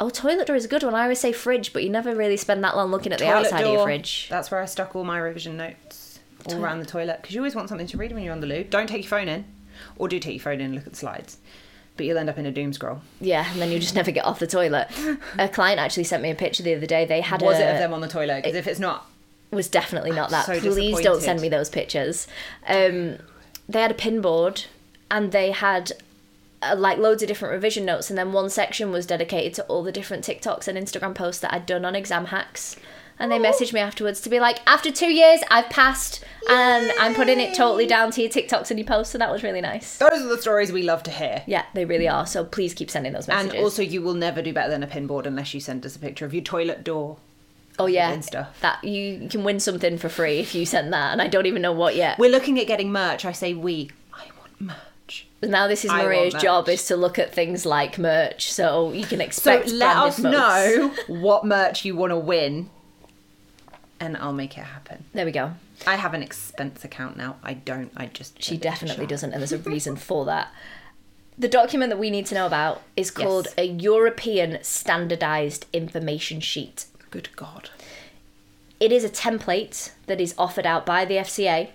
[0.00, 0.94] Oh, toilet door is a good one.
[0.94, 3.46] I always say fridge, but you never really spend that long looking at the Toilet
[3.46, 4.26] outside of your fridge.
[4.28, 6.18] That's where I stuck all my revision notes.
[6.46, 7.22] All around the toilet.
[7.22, 8.64] Because you always want something to read when you're on the loo.
[8.64, 9.44] Don't take your phone in.
[9.96, 11.38] Or do take your phone in and look at the slides.
[11.96, 13.02] But you'll end up in a doom scroll.
[13.20, 14.88] Yeah, and then you just never get off the toilet.
[15.38, 17.04] A client actually sent me a picture the other day.
[17.04, 18.42] They had Was a, it of them on the toilet?
[18.42, 19.06] Because if it's not,
[19.52, 20.46] was definitely not that.
[20.46, 22.26] So Please don't send me those pictures.
[22.66, 23.18] Um,
[23.68, 24.64] they had a pin board
[25.10, 25.92] and they had
[26.62, 29.82] uh, like loads of different revision notes, and then one section was dedicated to all
[29.82, 32.76] the different TikToks and Instagram posts that I'd done on exam hacks.
[33.18, 37.14] And they messaged me afterwards to be like, after two years, I've passed, and I'm
[37.14, 39.12] putting it totally down to your TikToks and your posts.
[39.12, 39.98] So that was really nice.
[39.98, 41.42] those are the stories we love to hear.
[41.46, 42.26] Yeah, they really are.
[42.26, 43.54] So please keep sending those messages.
[43.54, 45.94] And also, you will never do better than a pin board unless you send us
[45.94, 47.18] a picture of your toilet door.
[47.78, 48.60] oh yeah, and stuff.
[48.60, 51.62] that you can win something for free if you send that, and I don't even
[51.62, 52.18] know what yet.
[52.18, 53.24] We're looking at getting merch.
[53.24, 53.90] I say we.
[54.12, 55.26] I want merch.
[55.42, 59.20] Now this is Maria's job is to look at things like merch, so you can
[59.20, 59.68] expect.
[59.68, 62.70] So let us know what merch you want to win,
[64.04, 65.04] and I'll make it happen.
[65.12, 65.52] There we go.
[65.86, 67.36] I have an expense account now.
[67.42, 67.90] I don't.
[67.96, 68.42] I just.
[68.42, 70.52] She send it to definitely doesn't, and there's a reason for that.
[71.36, 73.54] The document that we need to know about is called Yes.
[73.58, 76.86] a European Standardized Information Sheet.
[77.10, 77.70] Good God.
[78.78, 81.70] It is a template that is offered out by the FCA.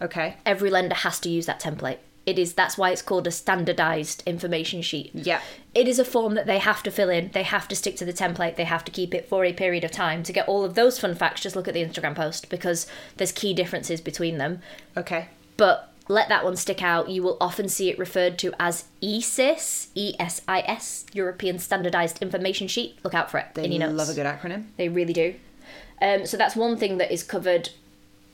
[0.00, 0.36] Okay.
[0.46, 1.98] Every lender has to use that template.
[2.24, 5.10] It is that's why it's called a standardized information sheet.
[5.12, 5.40] Yeah.
[5.74, 7.30] It is a form that they have to fill in.
[7.32, 8.56] They have to stick to the template.
[8.56, 10.22] They have to keep it for a period of time.
[10.24, 13.32] To get all of those fun facts, just look at the Instagram post because there's
[13.32, 14.60] key differences between them.
[14.96, 15.28] Okay.
[15.56, 17.08] But let that one stick out.
[17.08, 22.20] You will often see it referred to as ESIS, E S I S, European Standardized
[22.22, 22.98] Information Sheet.
[23.02, 23.94] Look out for it They in your notes.
[23.98, 24.66] love a good acronym.
[24.76, 25.34] They really do.
[26.00, 27.70] Um, so that's one thing that is covered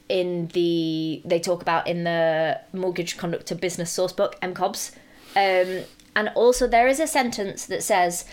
[0.09, 4.92] in the they talk about in the mortgage conductor business source book MCOBS.
[5.37, 5.85] Um,
[6.16, 8.25] and also there is a sentence that says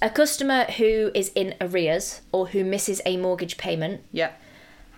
[0.00, 4.30] a customer who is in arrears or who misses a mortgage payment Yeah.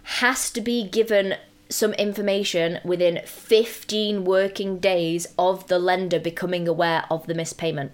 [0.05, 1.35] has to be given
[1.69, 7.93] some information within 15 working days of the lender becoming aware of the missed payment.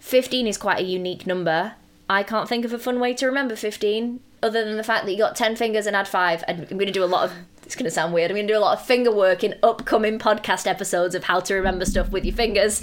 [0.00, 1.74] 15 is quite a unique number.
[2.08, 5.12] I can't think of a fun way to remember 15 other than the fact that
[5.12, 6.44] you got 10 fingers and add 5.
[6.48, 7.32] And I'm going to do a lot of
[7.64, 8.30] it's going to sound weird.
[8.30, 11.40] I'm going to do a lot of finger work in upcoming podcast episodes of how
[11.40, 12.82] to remember stuff with your fingers.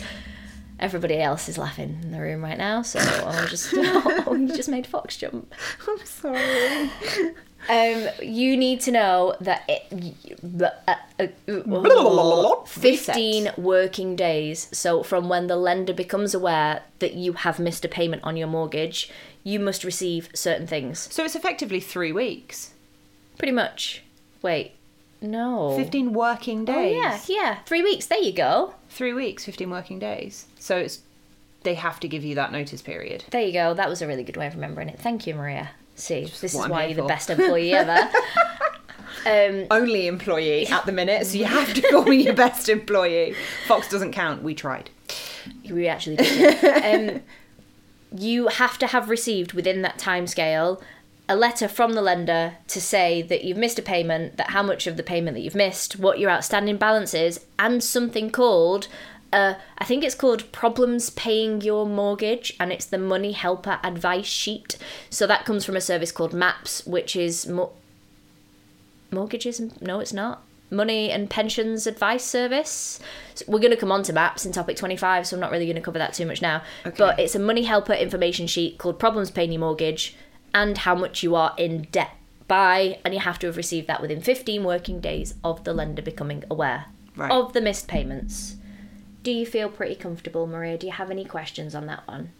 [0.79, 4.69] Everybody else is laughing in the room right now, so I'll just oh, you just
[4.69, 5.53] made Fox jump.
[5.87, 6.89] I'm sorry.
[7.67, 10.15] Um, you need to know that it,
[10.87, 14.69] uh, uh, uh, 15 working days.
[14.71, 18.47] So, from when the lender becomes aware that you have missed a payment on your
[18.47, 19.11] mortgage,
[19.43, 21.07] you must receive certain things.
[21.11, 22.73] So it's effectively three weeks.
[23.37, 24.03] Pretty much.
[24.41, 24.73] Wait,
[25.21, 25.75] no.
[25.75, 26.95] 15 working days.
[26.95, 27.57] Oh, yeah, yeah.
[27.65, 28.05] Three weeks.
[28.05, 28.75] There you go.
[28.89, 30.45] Three weeks, 15 working days.
[30.59, 31.01] So it's
[31.63, 33.25] they have to give you that notice period.
[33.31, 33.73] There you go.
[33.73, 34.99] That was a really good way of remembering it.
[34.99, 35.71] Thank you, Maria.
[35.99, 37.91] See, this is I'm why you're the best employee ever.
[39.25, 43.35] um, Only employee at the minute, so you have to call me your best employee.
[43.67, 44.43] Fox doesn't count.
[44.43, 44.89] We tried.
[45.69, 46.57] we actually did.
[46.63, 47.11] it.
[47.15, 47.21] um,
[48.17, 50.81] you have to have received within that time scale
[51.29, 54.87] a letter from the lender to say that you've missed a payment, that how much
[54.87, 58.87] of the payment that you've missed, what your outstanding balance is, and something called.
[59.31, 64.25] Uh, I think it's called Problems Paying Your Mortgage, and it's the Money Helper Advice
[64.25, 64.77] Sheet.
[65.09, 67.73] So that comes from a service called MAPS, which is mo-
[69.11, 69.61] mortgages.
[69.81, 70.43] No, it's not.
[70.71, 72.99] Money and Pensions Advice Service.
[73.33, 75.65] So we're going to come on to MAPS in topic 25, so I'm not really
[75.65, 76.61] going to cover that too much now.
[76.85, 76.95] Okay.
[76.97, 80.15] But it's a money helper information sheet called Problems Paying Your Mortgage
[80.53, 82.11] and how much you are in debt
[82.47, 86.01] by, and you have to have received that within 15 working days of the lender
[86.01, 87.31] becoming aware Right.
[87.31, 88.55] of the missed payments.
[89.23, 90.77] Do you feel pretty comfortable, Maria?
[90.77, 92.31] Do you have any questions on that one?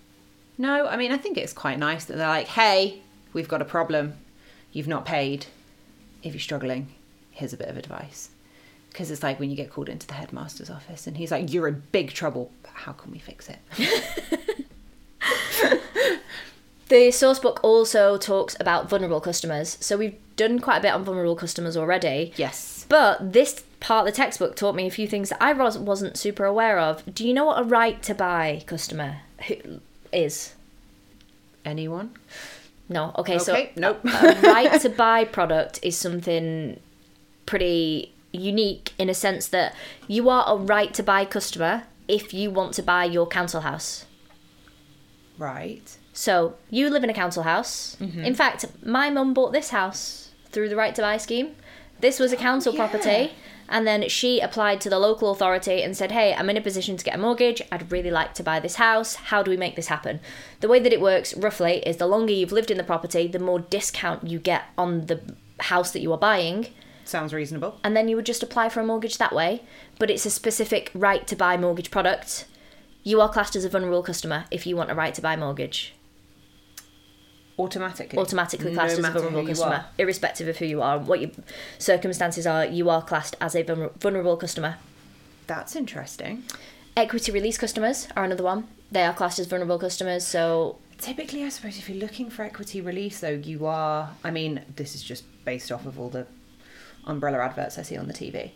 [0.57, 3.01] No, I mean, I think it's quite nice that they're like, hey,
[3.33, 4.13] we've got a problem.
[4.71, 5.45] You've not paid.
[6.23, 6.87] If you're struggling,
[7.31, 8.29] here's a bit of advice.
[8.89, 11.67] Because it's like when you get called into the headmaster's office and he's like, you're
[11.67, 12.51] in big trouble.
[12.63, 13.59] But how can we fix it?
[16.89, 19.77] The sourcebook also talks about vulnerable customers.
[19.79, 22.33] So we've done quite a bit on vulnerable customers already.
[22.35, 22.87] yes.
[22.89, 26.17] But this part of the textbook taught me a few things that I was, wasn't
[26.17, 27.03] super aware of.
[27.13, 29.17] Do you know what a right to buy customer
[30.11, 30.55] is?
[31.65, 32.11] Anyone?
[32.87, 33.13] No.
[33.17, 33.99] Okay, so Okay, nope.
[34.03, 36.79] a right to buy product is something
[37.45, 39.75] pretty unique in a sense that
[40.07, 44.05] you are a right to buy customer if you want to buy your council house.
[45.37, 45.97] Right.
[46.13, 47.95] So you live in a council house.
[47.99, 48.23] Mm-hmm.
[48.25, 51.55] In fact, my mum bought this house through the right to buy scheme.
[51.99, 52.87] This was a oh, council Oh, yeah.
[52.87, 53.33] property.
[53.71, 56.97] And then she applied to the local authority and said, Hey, I'm in a position
[56.97, 57.61] to get a mortgage.
[57.71, 59.15] I'd really like to buy this house.
[59.15, 60.19] How do we make this happen?
[60.59, 63.37] The way that it works, roughly, is the longer you've lived in the property, the
[63.37, 65.21] more discount you get on the
[65.59, 66.67] house that you are buying.
[67.05, 67.79] Sounds reasonable.
[67.83, 69.61] And then you would just apply for a mortgage that way.
[69.99, 72.45] But it's a specific right to buy mortgage product.
[73.03, 75.93] You are classed as a vulnerable customer if you want a right to buy mortgage
[77.59, 78.17] Automatically.
[78.17, 81.31] automatically classed as a vulnerable customer, irrespective of who you are, what your
[81.77, 82.65] circumstances are.
[82.65, 84.77] You are classed as a vulnerable customer.
[85.45, 86.43] That's interesting.
[86.95, 88.67] Equity release customers are another one.
[88.91, 90.25] They are classed as vulnerable customers.
[90.25, 94.11] So Typically, I suppose if you're looking for equity release, though, you are.
[94.23, 96.27] I mean, this is just based off of all the
[97.05, 98.51] umbrella adverts I see on the TV.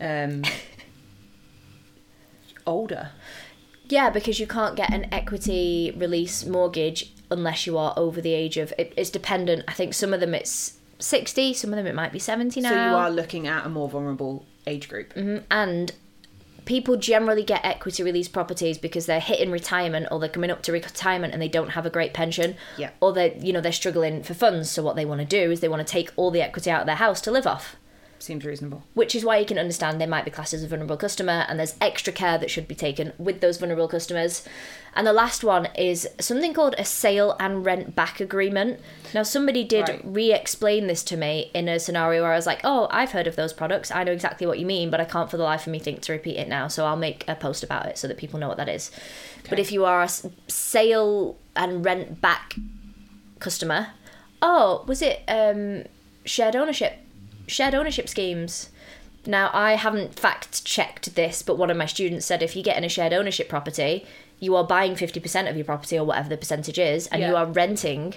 [0.00, 0.42] Um,
[2.66, 3.10] older.
[3.88, 8.56] yeah, because you can't get an equity release mortgage unless you are over the age
[8.56, 8.72] of.
[8.78, 9.64] It, it's dependent.
[9.68, 11.52] I think some of them it's sixty.
[11.54, 12.68] Some of them it might be seventy now.
[12.70, 15.12] So you are looking at a more vulnerable age group.
[15.14, 15.42] Mhm.
[15.50, 15.92] and
[16.64, 20.72] people generally get equity release properties because they're hitting retirement or they're coming up to
[20.72, 22.88] retirement and they don't have a great pension Yeah.
[23.00, 25.60] or they're you know they're struggling for funds so what they want to do is
[25.60, 27.76] they want to take all the equity out of their house to live off
[28.24, 28.82] Seems reasonable.
[28.94, 31.58] which is why you can understand they might be classed as a vulnerable customer and
[31.58, 34.42] there's extra care that should be taken with those vulnerable customers.
[34.96, 38.80] And the last one is something called a sale and rent back agreement.
[39.12, 40.00] Now somebody did Right.
[40.04, 43.36] re-explain this to me in a scenario where i was like oh i've heard of
[43.36, 43.90] those products.
[43.90, 46.00] I know exactly what you mean but i can't for the life of me think
[46.02, 48.48] to repeat it now so i'll make a post about it so that people know
[48.48, 48.90] what that is.
[49.50, 50.08] But if you are a
[50.48, 52.54] sale and rent back
[53.38, 53.88] customer
[54.40, 55.84] oh was it um
[56.24, 56.94] shared ownership
[57.46, 58.70] shared ownership schemes
[59.26, 62.76] now i haven't fact checked this but one of my students said if you get
[62.76, 64.04] in a shared ownership property
[64.40, 67.46] you are buying 50% of your property or whatever the percentage is and you are
[67.46, 68.14] renting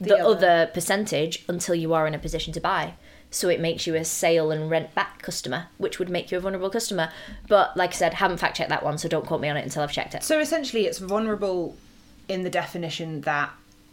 [0.00, 0.46] the, The other.
[0.48, 0.70] other.
[0.74, 2.94] percentage until you are in a position to buy
[3.30, 6.40] so it makes you a sale and rent back customer which would make you a
[6.40, 7.10] vulnerable customer
[7.48, 9.62] but like i said haven't fact checked that one so don't quote me on it
[9.64, 11.76] until i've checked it So essentially, it's vulnerable
[12.28, 13.50] in the definition that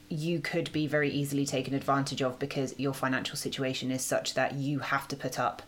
[0.09, 4.55] you could be very easily taken advantage of because your financial situation is such that
[4.55, 5.61] you have to put up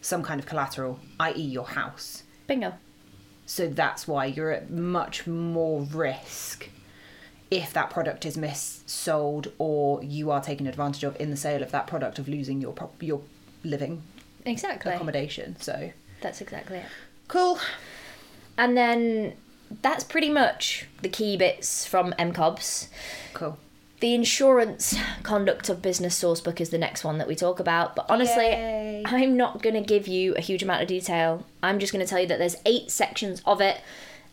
[0.00, 2.24] some kind of collateral, i.e., your house.
[2.46, 2.72] bingo
[3.46, 6.68] So that's why you're at much more risk
[7.50, 11.70] if that product is missold or you are taken advantage of in the sale of
[11.70, 13.20] that product of losing your your
[13.62, 14.02] living
[14.46, 15.56] exactly accommodation.
[15.60, 16.86] So that's exactly it
[17.32, 17.58] cool.
[18.58, 19.32] And then
[19.80, 22.88] that's pretty much the key bits from MCOBS.
[23.32, 23.58] Cool.
[24.02, 27.94] The insurance conduct of business sourcebook is the next one that we talk about.
[27.94, 29.04] But honestly, Yay.
[29.06, 31.46] I'm not going to give you a huge amount of detail.
[31.62, 33.80] I'm just going to tell you that there's eight sections of it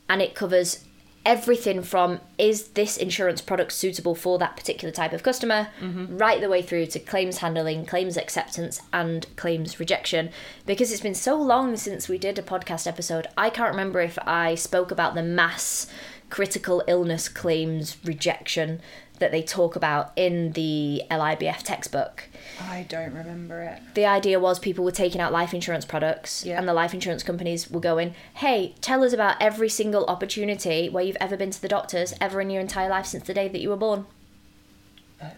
[0.09, 0.85] and it covers
[1.23, 6.17] everything from is this insurance product suitable for that particular type of customer mm-hmm.
[6.17, 10.29] right the way through to claims handling claims acceptance and claims rejection
[10.65, 14.17] because it's been so long since we did a podcast episode i can't remember if
[14.25, 15.87] i spoke about the mass
[16.29, 18.79] critical illness claims rejection
[19.19, 22.29] that they talk about in the LIBF textbook.
[22.61, 23.81] I don't remember it.
[23.93, 26.57] The idea was people were taking out life insurance products, Yeah.
[26.57, 31.03] and the life insurance companies were going, Hey, tell us about every single opportunity where
[31.03, 33.59] you've ever been to the doctors ever in your entire life since the day that
[33.59, 34.05] you were born.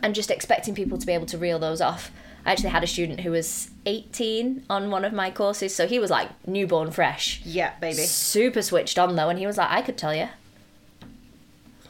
[0.03, 2.11] And just expecting people to be able to reel those off.
[2.45, 5.99] I actually had a student who was 18 on one of my courses, so he
[5.99, 7.41] was like newborn fresh.
[7.45, 8.01] Yeah, baby.
[8.03, 10.29] Super switched on though, and he was like, I could tell you.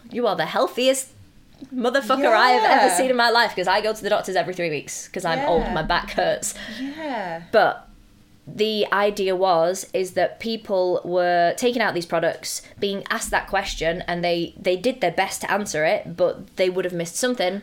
[0.09, 1.09] You are the healthiest
[1.73, 4.53] motherfucker I have ever seen in my life because I go to the doctors every
[4.53, 5.73] three weeks because I'm old, Yeah.
[5.73, 6.53] my back hurts.
[6.79, 7.43] Yeah.
[7.51, 7.87] But
[8.47, 14.03] the idea was is that people were taking out these products, being asked that question,
[14.07, 17.61] and they they did their best to answer it, but they would have missed something.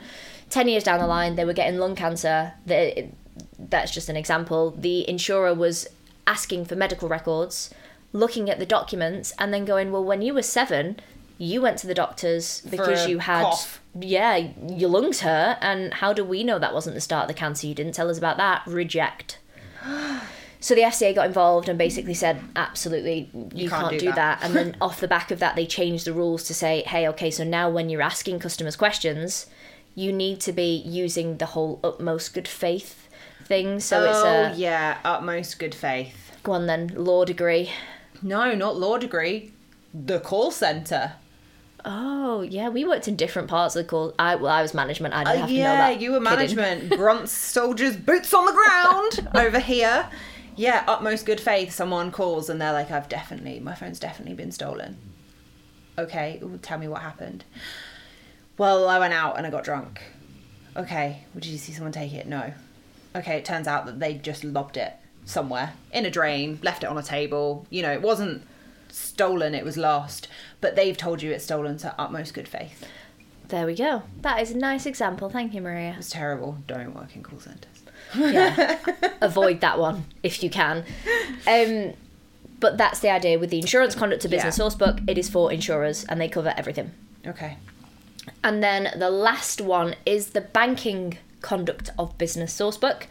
[0.51, 2.55] Ten years down the line, they were getting lung cancer.
[2.65, 3.11] They,
[3.59, 4.71] that's just an example.
[4.71, 5.89] The insurer was
[6.27, 7.71] asking for medical records,
[8.13, 11.01] looking at the documents, and then going, "Well, when you were seven,
[11.39, 13.81] you went to the doctors because you had." cough.
[14.01, 17.35] Yeah, your lungs hurt, and how do we know that wasn't the start of the
[17.35, 17.67] cancer?
[17.67, 18.63] You didn't tell us about that.
[18.67, 19.39] Reject.
[20.61, 24.41] So the FCA got involved and basically said, absolutely, you, can't can't, do do, that."
[24.41, 24.43] that.
[24.43, 27.31] And then off the back of that, they changed the rules to say, hey, okay,
[27.31, 29.47] so now when you're asking customers questions,
[29.95, 33.09] you need to be using the whole utmost good faith
[33.45, 33.81] thing.
[33.81, 36.37] So oh, it's a yeah, utmost good faith.
[36.43, 37.71] go on then, law degree.
[38.23, 39.53] No, not law degree.
[39.95, 41.13] The call centre.
[41.85, 44.15] Oh yeah, we worked in different parts of the call.
[44.19, 45.15] I well, I was management.
[45.15, 46.01] I didn't have to know Uh, yeah, that.
[46.01, 46.91] you were management.
[46.97, 50.09] Grunts, soldiers, boots on the ground over here.
[50.57, 51.73] Yeah, utmost good faith.
[51.73, 54.97] Someone calls and they're like, "I've definitely, my phone's definitely been stolen."
[55.97, 57.45] Okay, ooh, tell me what happened.
[58.57, 60.03] Well, I went out and I got drunk.
[60.77, 62.27] Okay, well, did you see someone take it?
[62.27, 62.53] No.
[63.17, 64.93] Okay, it turns out that they just lobbed it
[65.25, 67.67] somewhere in a drain, left it on a table.
[67.71, 68.43] You know, it wasn't
[68.91, 70.29] stolen; it was lost.
[70.61, 72.85] But they've told you it's stolen to utmost good faith.
[73.49, 74.03] There we go.
[74.21, 75.31] That is a nice example.
[75.31, 75.95] Thank you, Maria.
[75.99, 76.59] It's terrible.
[76.67, 77.83] Don't work in call centres.
[78.15, 78.79] yeah
[79.21, 80.83] avoid that one if you can
[81.47, 81.93] um
[82.61, 84.65] but that's the idea with the insurance conduct to business Yeah.
[84.65, 86.93] sourcebook it is for insurers and they cover everything
[87.27, 87.59] Okay.
[88.43, 93.03] and then the last one is the banking conduct of business sourcebook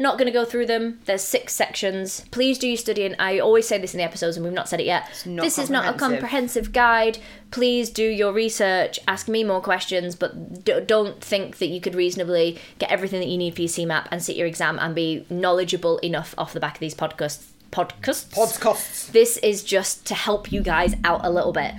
[0.00, 0.98] not going to go through them.
[1.04, 2.24] There's six sections.
[2.30, 4.80] Please do your studying i always say this in the episodes and we've not said
[4.80, 5.24] it yet.
[5.26, 6.20] Not this is not a comprehensive.
[6.20, 7.18] comprehensive guide.
[7.50, 8.98] Please do your research.
[9.06, 13.28] Ask me more questions but d- don't think that you could reasonably get everything that
[13.28, 16.60] you need for your CeMAP and sit your exam and be knowledgeable enough off the
[16.60, 18.34] back of these podcasts podcasts.
[18.34, 19.12] Podcasts.
[19.12, 21.74] this is just to help you guys out a little bit.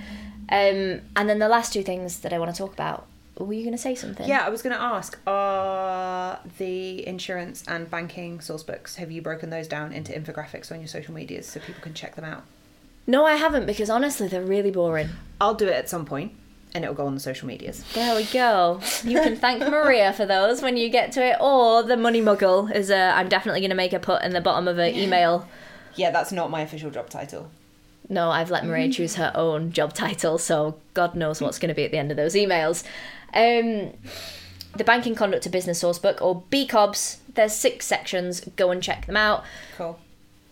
[0.48, 3.06] Um, and then the last two things that i want to talk about
[3.44, 7.64] were you going to say something Yeah, I was going to ask are the insurance
[7.66, 11.46] and banking source books, have you broken those down into infographics on your social medias
[11.46, 12.44] so people can check them out?
[13.04, 15.08] no i haven't because honestly they're really boring
[15.40, 16.32] I'll do it at some point
[16.74, 17.84] and it'll go on the social medias.
[17.92, 18.80] There we go.
[19.04, 22.74] You can thank Maria for those when you get to it, or the money muggle
[22.74, 22.96] is a.
[23.14, 25.46] I'm definitely going to make a put in the bottom of an email.
[25.96, 27.50] Yeah, that's not my official job title.
[28.12, 31.74] No, I've let Maria choose her own job title, so God knows what's going to
[31.74, 32.84] be at the end of those emails.
[33.32, 33.94] Um,
[34.76, 37.18] the Banking Conduct to Business Sourcebook, or BCOBS.
[37.34, 38.42] There's six sections.
[38.56, 39.44] Go and check them out.
[39.78, 39.98] Cool.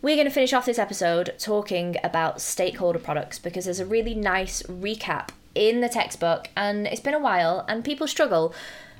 [0.00, 4.14] We're going to finish off this episode talking about stakeholder products because there's a really
[4.14, 8.54] nice recap in the textbook and it's been a while and people struggle.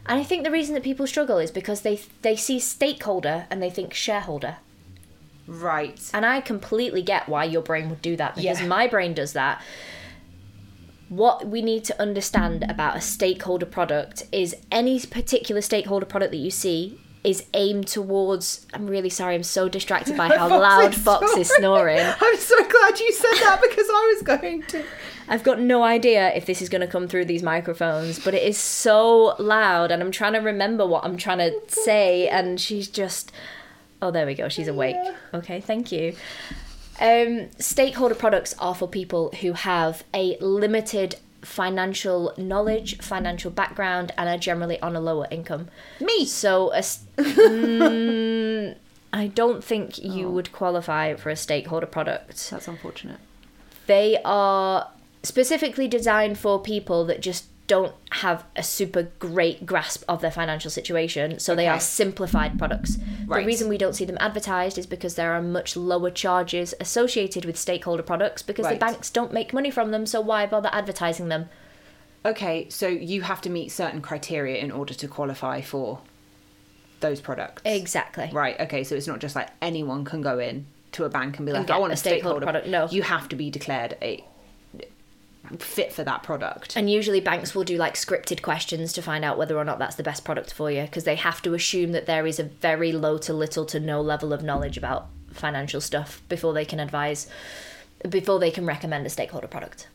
[0.04, 3.62] And I think the reason that people struggle is because they they see stakeholder and
[3.62, 4.56] they think shareholder.
[5.50, 6.00] Right.
[6.14, 8.66] And I completely get why your brain would do that because Yeah.
[8.68, 9.60] my brain does that.
[11.08, 16.36] What we need to understand about a stakeholder product is any particular stakeholder product that
[16.38, 18.64] you see is aimed towards.
[18.72, 21.98] I'm really sorry, I'm so distracted by how Fox loud is Fox is snoring.
[21.98, 22.14] snoring.
[22.20, 24.84] I'm so glad you said that because I was going to.
[25.28, 28.42] I've got no idea if this is going to come through these microphones, but it
[28.44, 32.86] is so loud, and I'm trying to remember what I'm trying to say, and she's
[32.88, 33.32] just.
[34.02, 34.48] Oh, there we go.
[34.48, 34.96] She's awake.
[35.34, 36.14] Okay, thank you.
[37.00, 44.28] Um, stakeholder products are for people who have a limited financial knowledge, financial background, and
[44.28, 45.68] are generally on a lower income.
[46.00, 46.26] Me.
[46.26, 46.78] So, a
[47.18, 48.76] Mm,
[49.12, 50.30] I don't think you Oh.
[50.30, 53.18] would qualify for a stakeholder product That's unfortunate.
[53.86, 54.88] they are
[55.22, 57.44] specifically designed for people that just
[57.74, 57.94] don't
[58.24, 63.40] have a super great grasp of their financial situation so they are simplified products Right.
[63.42, 67.44] the reason we don't see them advertised is because there are much lower charges associated
[67.44, 71.28] with stakeholder products because the banks don't make money from them so why bother advertising
[71.28, 71.48] them
[72.22, 76.00] Okay, so you have to meet certain criteria in order to qualify for
[77.00, 77.62] those products.
[77.64, 78.58] exactly Right.
[78.60, 78.84] Okay.
[78.84, 81.70] So it's not just like anyone can go in to a bank and be like,
[81.70, 82.88] "I want a a stakeholder stakeholder product." No.
[82.90, 84.22] you have to be declared a
[85.58, 86.76] fit for that product.
[86.76, 89.96] And usually banks will do like scripted questions to find out whether or not that's
[89.96, 92.92] the best product for you because they have to assume that there is a very
[92.92, 97.28] low to little to no level of knowledge about financial stuff before they can advise,
[98.08, 99.88] before they can recommend a stakeholder product.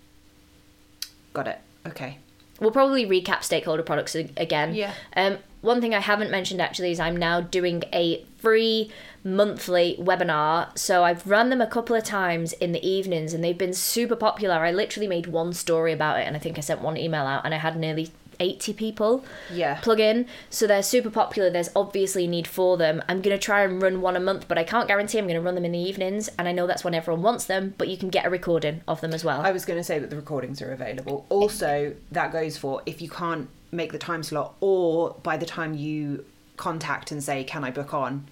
[1.34, 1.60] Got it.
[1.86, 2.20] Okay.
[2.60, 4.74] We'll probably recap stakeholder products again.
[4.74, 4.93] Yeah.
[5.16, 8.91] Um, one thing I haven't mentioned actually is I'm now doing a free
[9.24, 10.78] monthly webinar.
[10.78, 14.16] So I've run them a couple of times in the evenings and they've been super
[14.16, 14.55] popular.
[14.55, 17.43] I literally made one story about it and I think I sent one email out
[17.43, 19.80] and I had nearly 80 people Yeah.
[19.82, 20.28] plug in.
[20.49, 21.49] So they're super popular.
[21.49, 23.01] There's obviously a need for them.
[23.09, 25.36] I'm going to try and run one a month, but I can't guarantee I'm going
[25.36, 26.30] to run them in the evenings.
[26.38, 29.01] And I know that's when everyone wants them, but you can get a recording of
[29.01, 29.41] them as well.
[29.41, 31.26] I was going to say that the recordings are available.
[31.30, 35.73] Also, that goes for if you can't make the time slot or by the time
[35.73, 36.26] you
[36.57, 38.28] contact and say, Can I book on?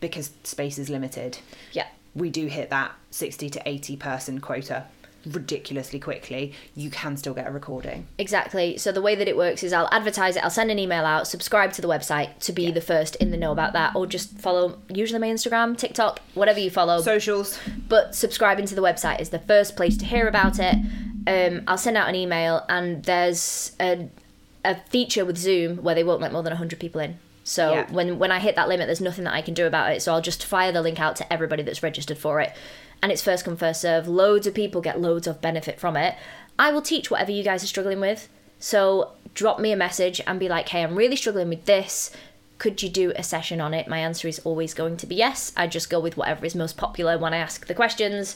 [0.00, 1.38] Because space is limited.
[1.72, 1.86] yeah.
[2.14, 4.86] We do hit that 60 to 80 person quota
[5.26, 6.52] ridiculously quickly.
[6.74, 8.06] You can still get a recording.
[8.18, 8.78] Exactly.
[8.78, 11.26] So the way that it works is I'll advertise it, I'll send an email out,
[11.26, 14.38] subscribe to the website to be the first in the know about that, or just
[14.38, 17.00] follow usually my Instagram, TikTok, whatever you follow.
[17.02, 17.58] Socials.
[17.88, 20.76] but subscribing to the website is the first place to hear about it.
[21.26, 24.08] Um, I'll send out an email, and there's a,
[24.64, 27.18] a feature with Zoom where they won't let more than 100 people in.
[27.44, 27.86] So Yeah.
[27.90, 30.02] when when I hit that limit, there's nothing that I can do about it.
[30.02, 32.52] So I'll just fire the link out to everybody that's registered for it,
[33.02, 34.06] and it's first come first serve.
[34.06, 36.14] Loads of people get loads of benefit from it.
[36.58, 38.28] I will teach whatever you guys are struggling with.
[38.58, 42.10] So drop me a message and be like, "Hey, I'm really struggling with this."
[42.58, 43.86] Could you do a session on it?
[43.86, 45.52] My answer is always going to be yes.
[45.56, 48.34] I just go with whatever is most popular when I ask the questions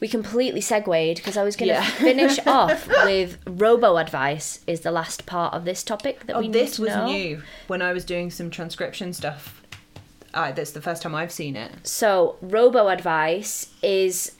[0.00, 1.84] we completely segued because I was going to Yeah.
[2.08, 4.60] finish off with robo advice.
[4.66, 7.06] Is the last part of this topic that Oh, we need this was know.
[7.06, 9.62] new when I was doing some transcription stuff.
[10.32, 11.70] Uh, that's the first time I've seen it.
[11.82, 14.32] So, robo advice is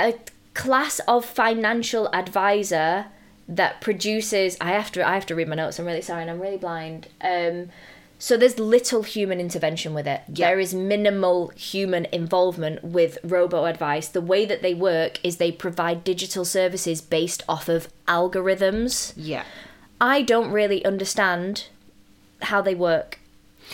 [0.00, 0.14] a
[0.54, 3.06] class of financial advisor
[3.48, 4.56] that produces.
[4.60, 5.06] I have to.
[5.06, 5.78] I have to read my notes.
[5.80, 7.08] I'm really sorry, and I'm really blind.
[7.20, 7.70] Um,
[8.22, 10.20] so there's little human intervention with it.
[10.32, 10.50] Yeah.
[10.50, 14.06] There is minimal human involvement with robo advice.
[14.06, 19.12] The way that they work is they provide digital services based off of algorithms.
[19.16, 19.42] Yeah.
[20.00, 21.66] I don't really understand
[22.42, 23.18] how they work.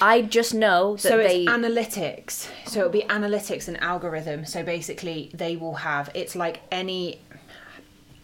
[0.01, 4.62] I just know that so they it's analytics so it'll be analytics and algorithm so
[4.62, 7.20] basically they will have it's like any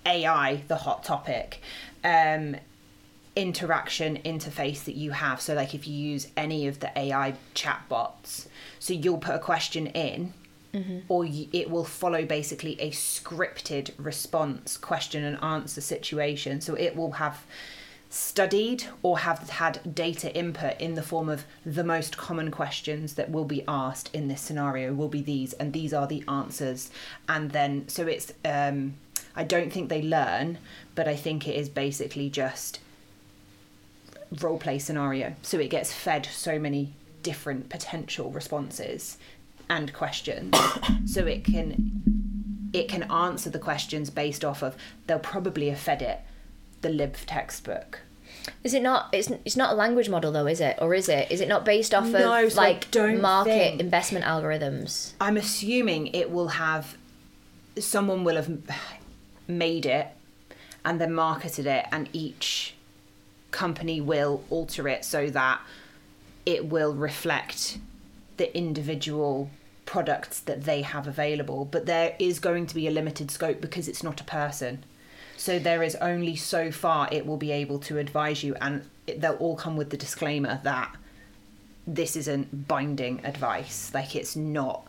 [0.06, 1.60] ai the hot topic
[2.04, 2.56] um
[3.36, 5.40] interaction interface that you have.
[5.40, 8.46] So like if you use any of the ai chatbots
[8.78, 10.34] so you'll put a question in
[11.08, 16.60] or you, it will follow basically a scripted response question and answer situation.
[16.60, 17.44] So it will have
[18.10, 23.30] studied or have had data input in the form of the most common questions that
[23.30, 26.90] will be asked in this scenario will be these and these are the answers.
[27.28, 28.94] And then so it's um
[29.36, 30.58] i don't think they learn
[30.94, 32.78] but i think it is basically just
[34.40, 39.16] role play scenario so it gets fed so many different potential responses
[39.68, 40.54] and questions
[41.06, 42.02] so it can
[42.72, 44.76] it can answer the questions based off of
[45.06, 46.20] they'll probably have fed it
[46.82, 48.00] the lib textbook
[48.62, 49.08] Is it not?
[49.12, 50.76] It's it's not a language model though, is it?
[50.82, 51.30] Or is it?
[51.30, 55.12] Is it not based off No, of so like market think- investment algorithms?
[55.20, 56.96] I'm assuming it will have
[57.78, 58.50] someone will have
[59.48, 60.08] made it
[60.84, 62.74] and then marketed it and each
[63.54, 65.60] company will alter it so that
[66.44, 67.78] it will reflect
[68.36, 69.48] the individual
[69.86, 71.64] products that they have available.
[71.64, 74.84] But there is going to be a limited scope because it's not a person.
[75.36, 79.20] So there is only so far it will be able to advise you and it,
[79.20, 80.96] they'll all come with the disclaimer that
[81.86, 83.92] this isn't binding advice.
[83.94, 84.86] Like it's not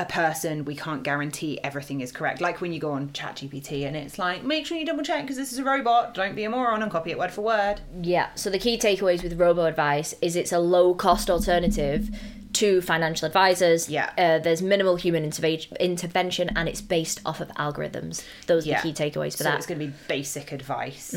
[0.00, 3.94] a person we can't guarantee everything is correct like when you go on ChatGPT and
[3.94, 6.48] it's like make sure you double check because this is a robot don't be a
[6.50, 8.28] moron and copy it word for word Yeah.
[8.34, 12.08] So the key takeaways with robo advice is it's a low cost alternative
[12.54, 13.88] to financial advisors.
[13.88, 14.10] Yeah.
[14.18, 18.24] Uh, there's minimal human interve- intervention and it's based off of algorithms.
[18.46, 18.82] Those are Yeah.
[18.82, 19.56] the key takeaways for so that.
[19.58, 21.14] it's going to be basic advice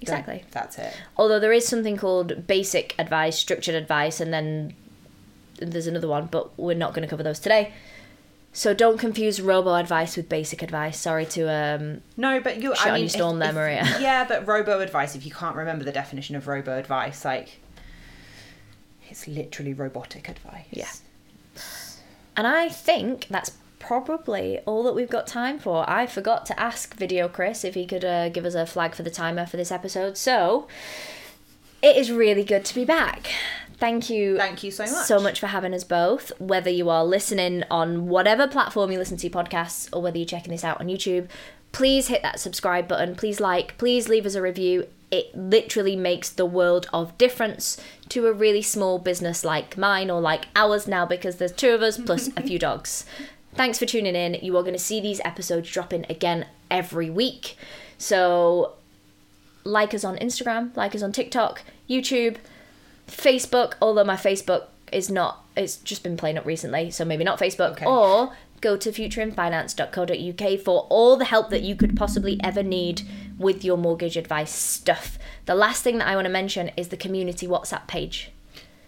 [0.00, 0.44] exactly.
[0.52, 4.74] that's it Although there is something called basic advice, structured advice, and then
[5.58, 7.72] there's another one, but we're not going to cover those today.
[8.56, 10.98] So don't confuse robo advice with basic advice.
[10.98, 13.84] Sorry to um no but you Shit I mean your storm there, Maria.
[14.00, 17.60] yeah but robo advice if you can't remember the definition of robo advice like
[19.10, 20.88] it's literally robotic advice Yeah.
[22.34, 25.88] And I think that's probably all that we've got time for.
[25.88, 29.02] I forgot to ask Video Chris if he could uh, give us a flag for
[29.02, 30.16] the timer for this episode.
[30.16, 30.66] So
[31.82, 33.32] it is really good to be back.
[33.78, 34.36] Thank you.
[34.38, 35.06] Thank you so much.
[35.06, 36.32] So much for having us both.
[36.40, 40.52] Whether you are listening on whatever platform you listen to podcasts or whether you're checking
[40.52, 41.28] this out on YouTube,
[41.72, 43.14] please hit that subscribe button.
[43.14, 44.86] Please like, please leave us a review.
[45.10, 50.20] It literally makes the world of difference to a really small business like mine or
[50.20, 53.04] like ours now because there's two of us plus a few dogs.
[53.54, 54.34] Thanks for tuning in.
[54.34, 57.56] You are going to see these episodes dropping again every week.
[57.98, 58.74] So
[59.64, 62.36] like us on Instagram, like us on TikTok, YouTube,
[63.06, 67.38] Facebook, although my Facebook is not it's just been playing up recently, so maybe not
[67.38, 67.72] Facebook.
[67.72, 67.86] Okay.
[67.86, 73.02] Or go to futureinfinance.co.uk for all the help that you could possibly ever need
[73.38, 75.18] with your mortgage advice stuff.
[75.46, 78.30] The last thing that I want to mention is the community WhatsApp page.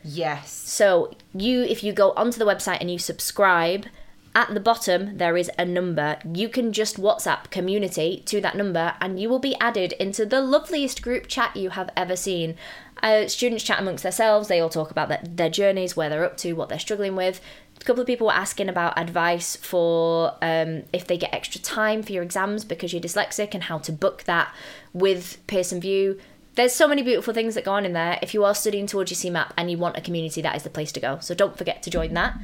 [0.02, 0.50] Yes.
[0.52, 3.86] So you, if you go onto the website and you subscribe,
[4.34, 6.18] at the bottom there is a number.
[6.32, 10.40] You can just WhatsApp community to that number, and you will be added into the
[10.40, 12.56] loveliest group chat you have ever seen.
[13.02, 14.48] Uh, students chat amongst themselves.
[14.48, 17.40] They all talk about their, their journeys, where they're up to, what they're struggling with.
[17.80, 22.02] A couple of people were asking about advice for um, if they get extra time
[22.02, 24.52] for your exams because you're dyslexic and how to book that
[24.92, 26.18] with Pearson VUE.
[26.56, 28.18] there's so many beautiful things that go on in there.
[28.20, 30.70] If you are studying towards your CeMAP and you want a community, that is the
[30.70, 31.18] place to go.
[31.20, 32.36] So don't forget to join that.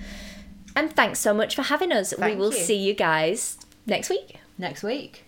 [0.76, 2.14] And thanks so much for having us.
[2.16, 2.58] we will you.
[2.58, 4.38] see you guys next week.
[4.56, 5.24] Next week.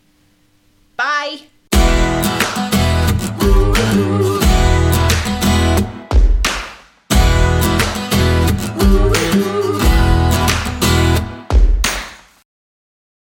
[0.97, 1.43] Bye.
[3.43, 4.36] Ooh,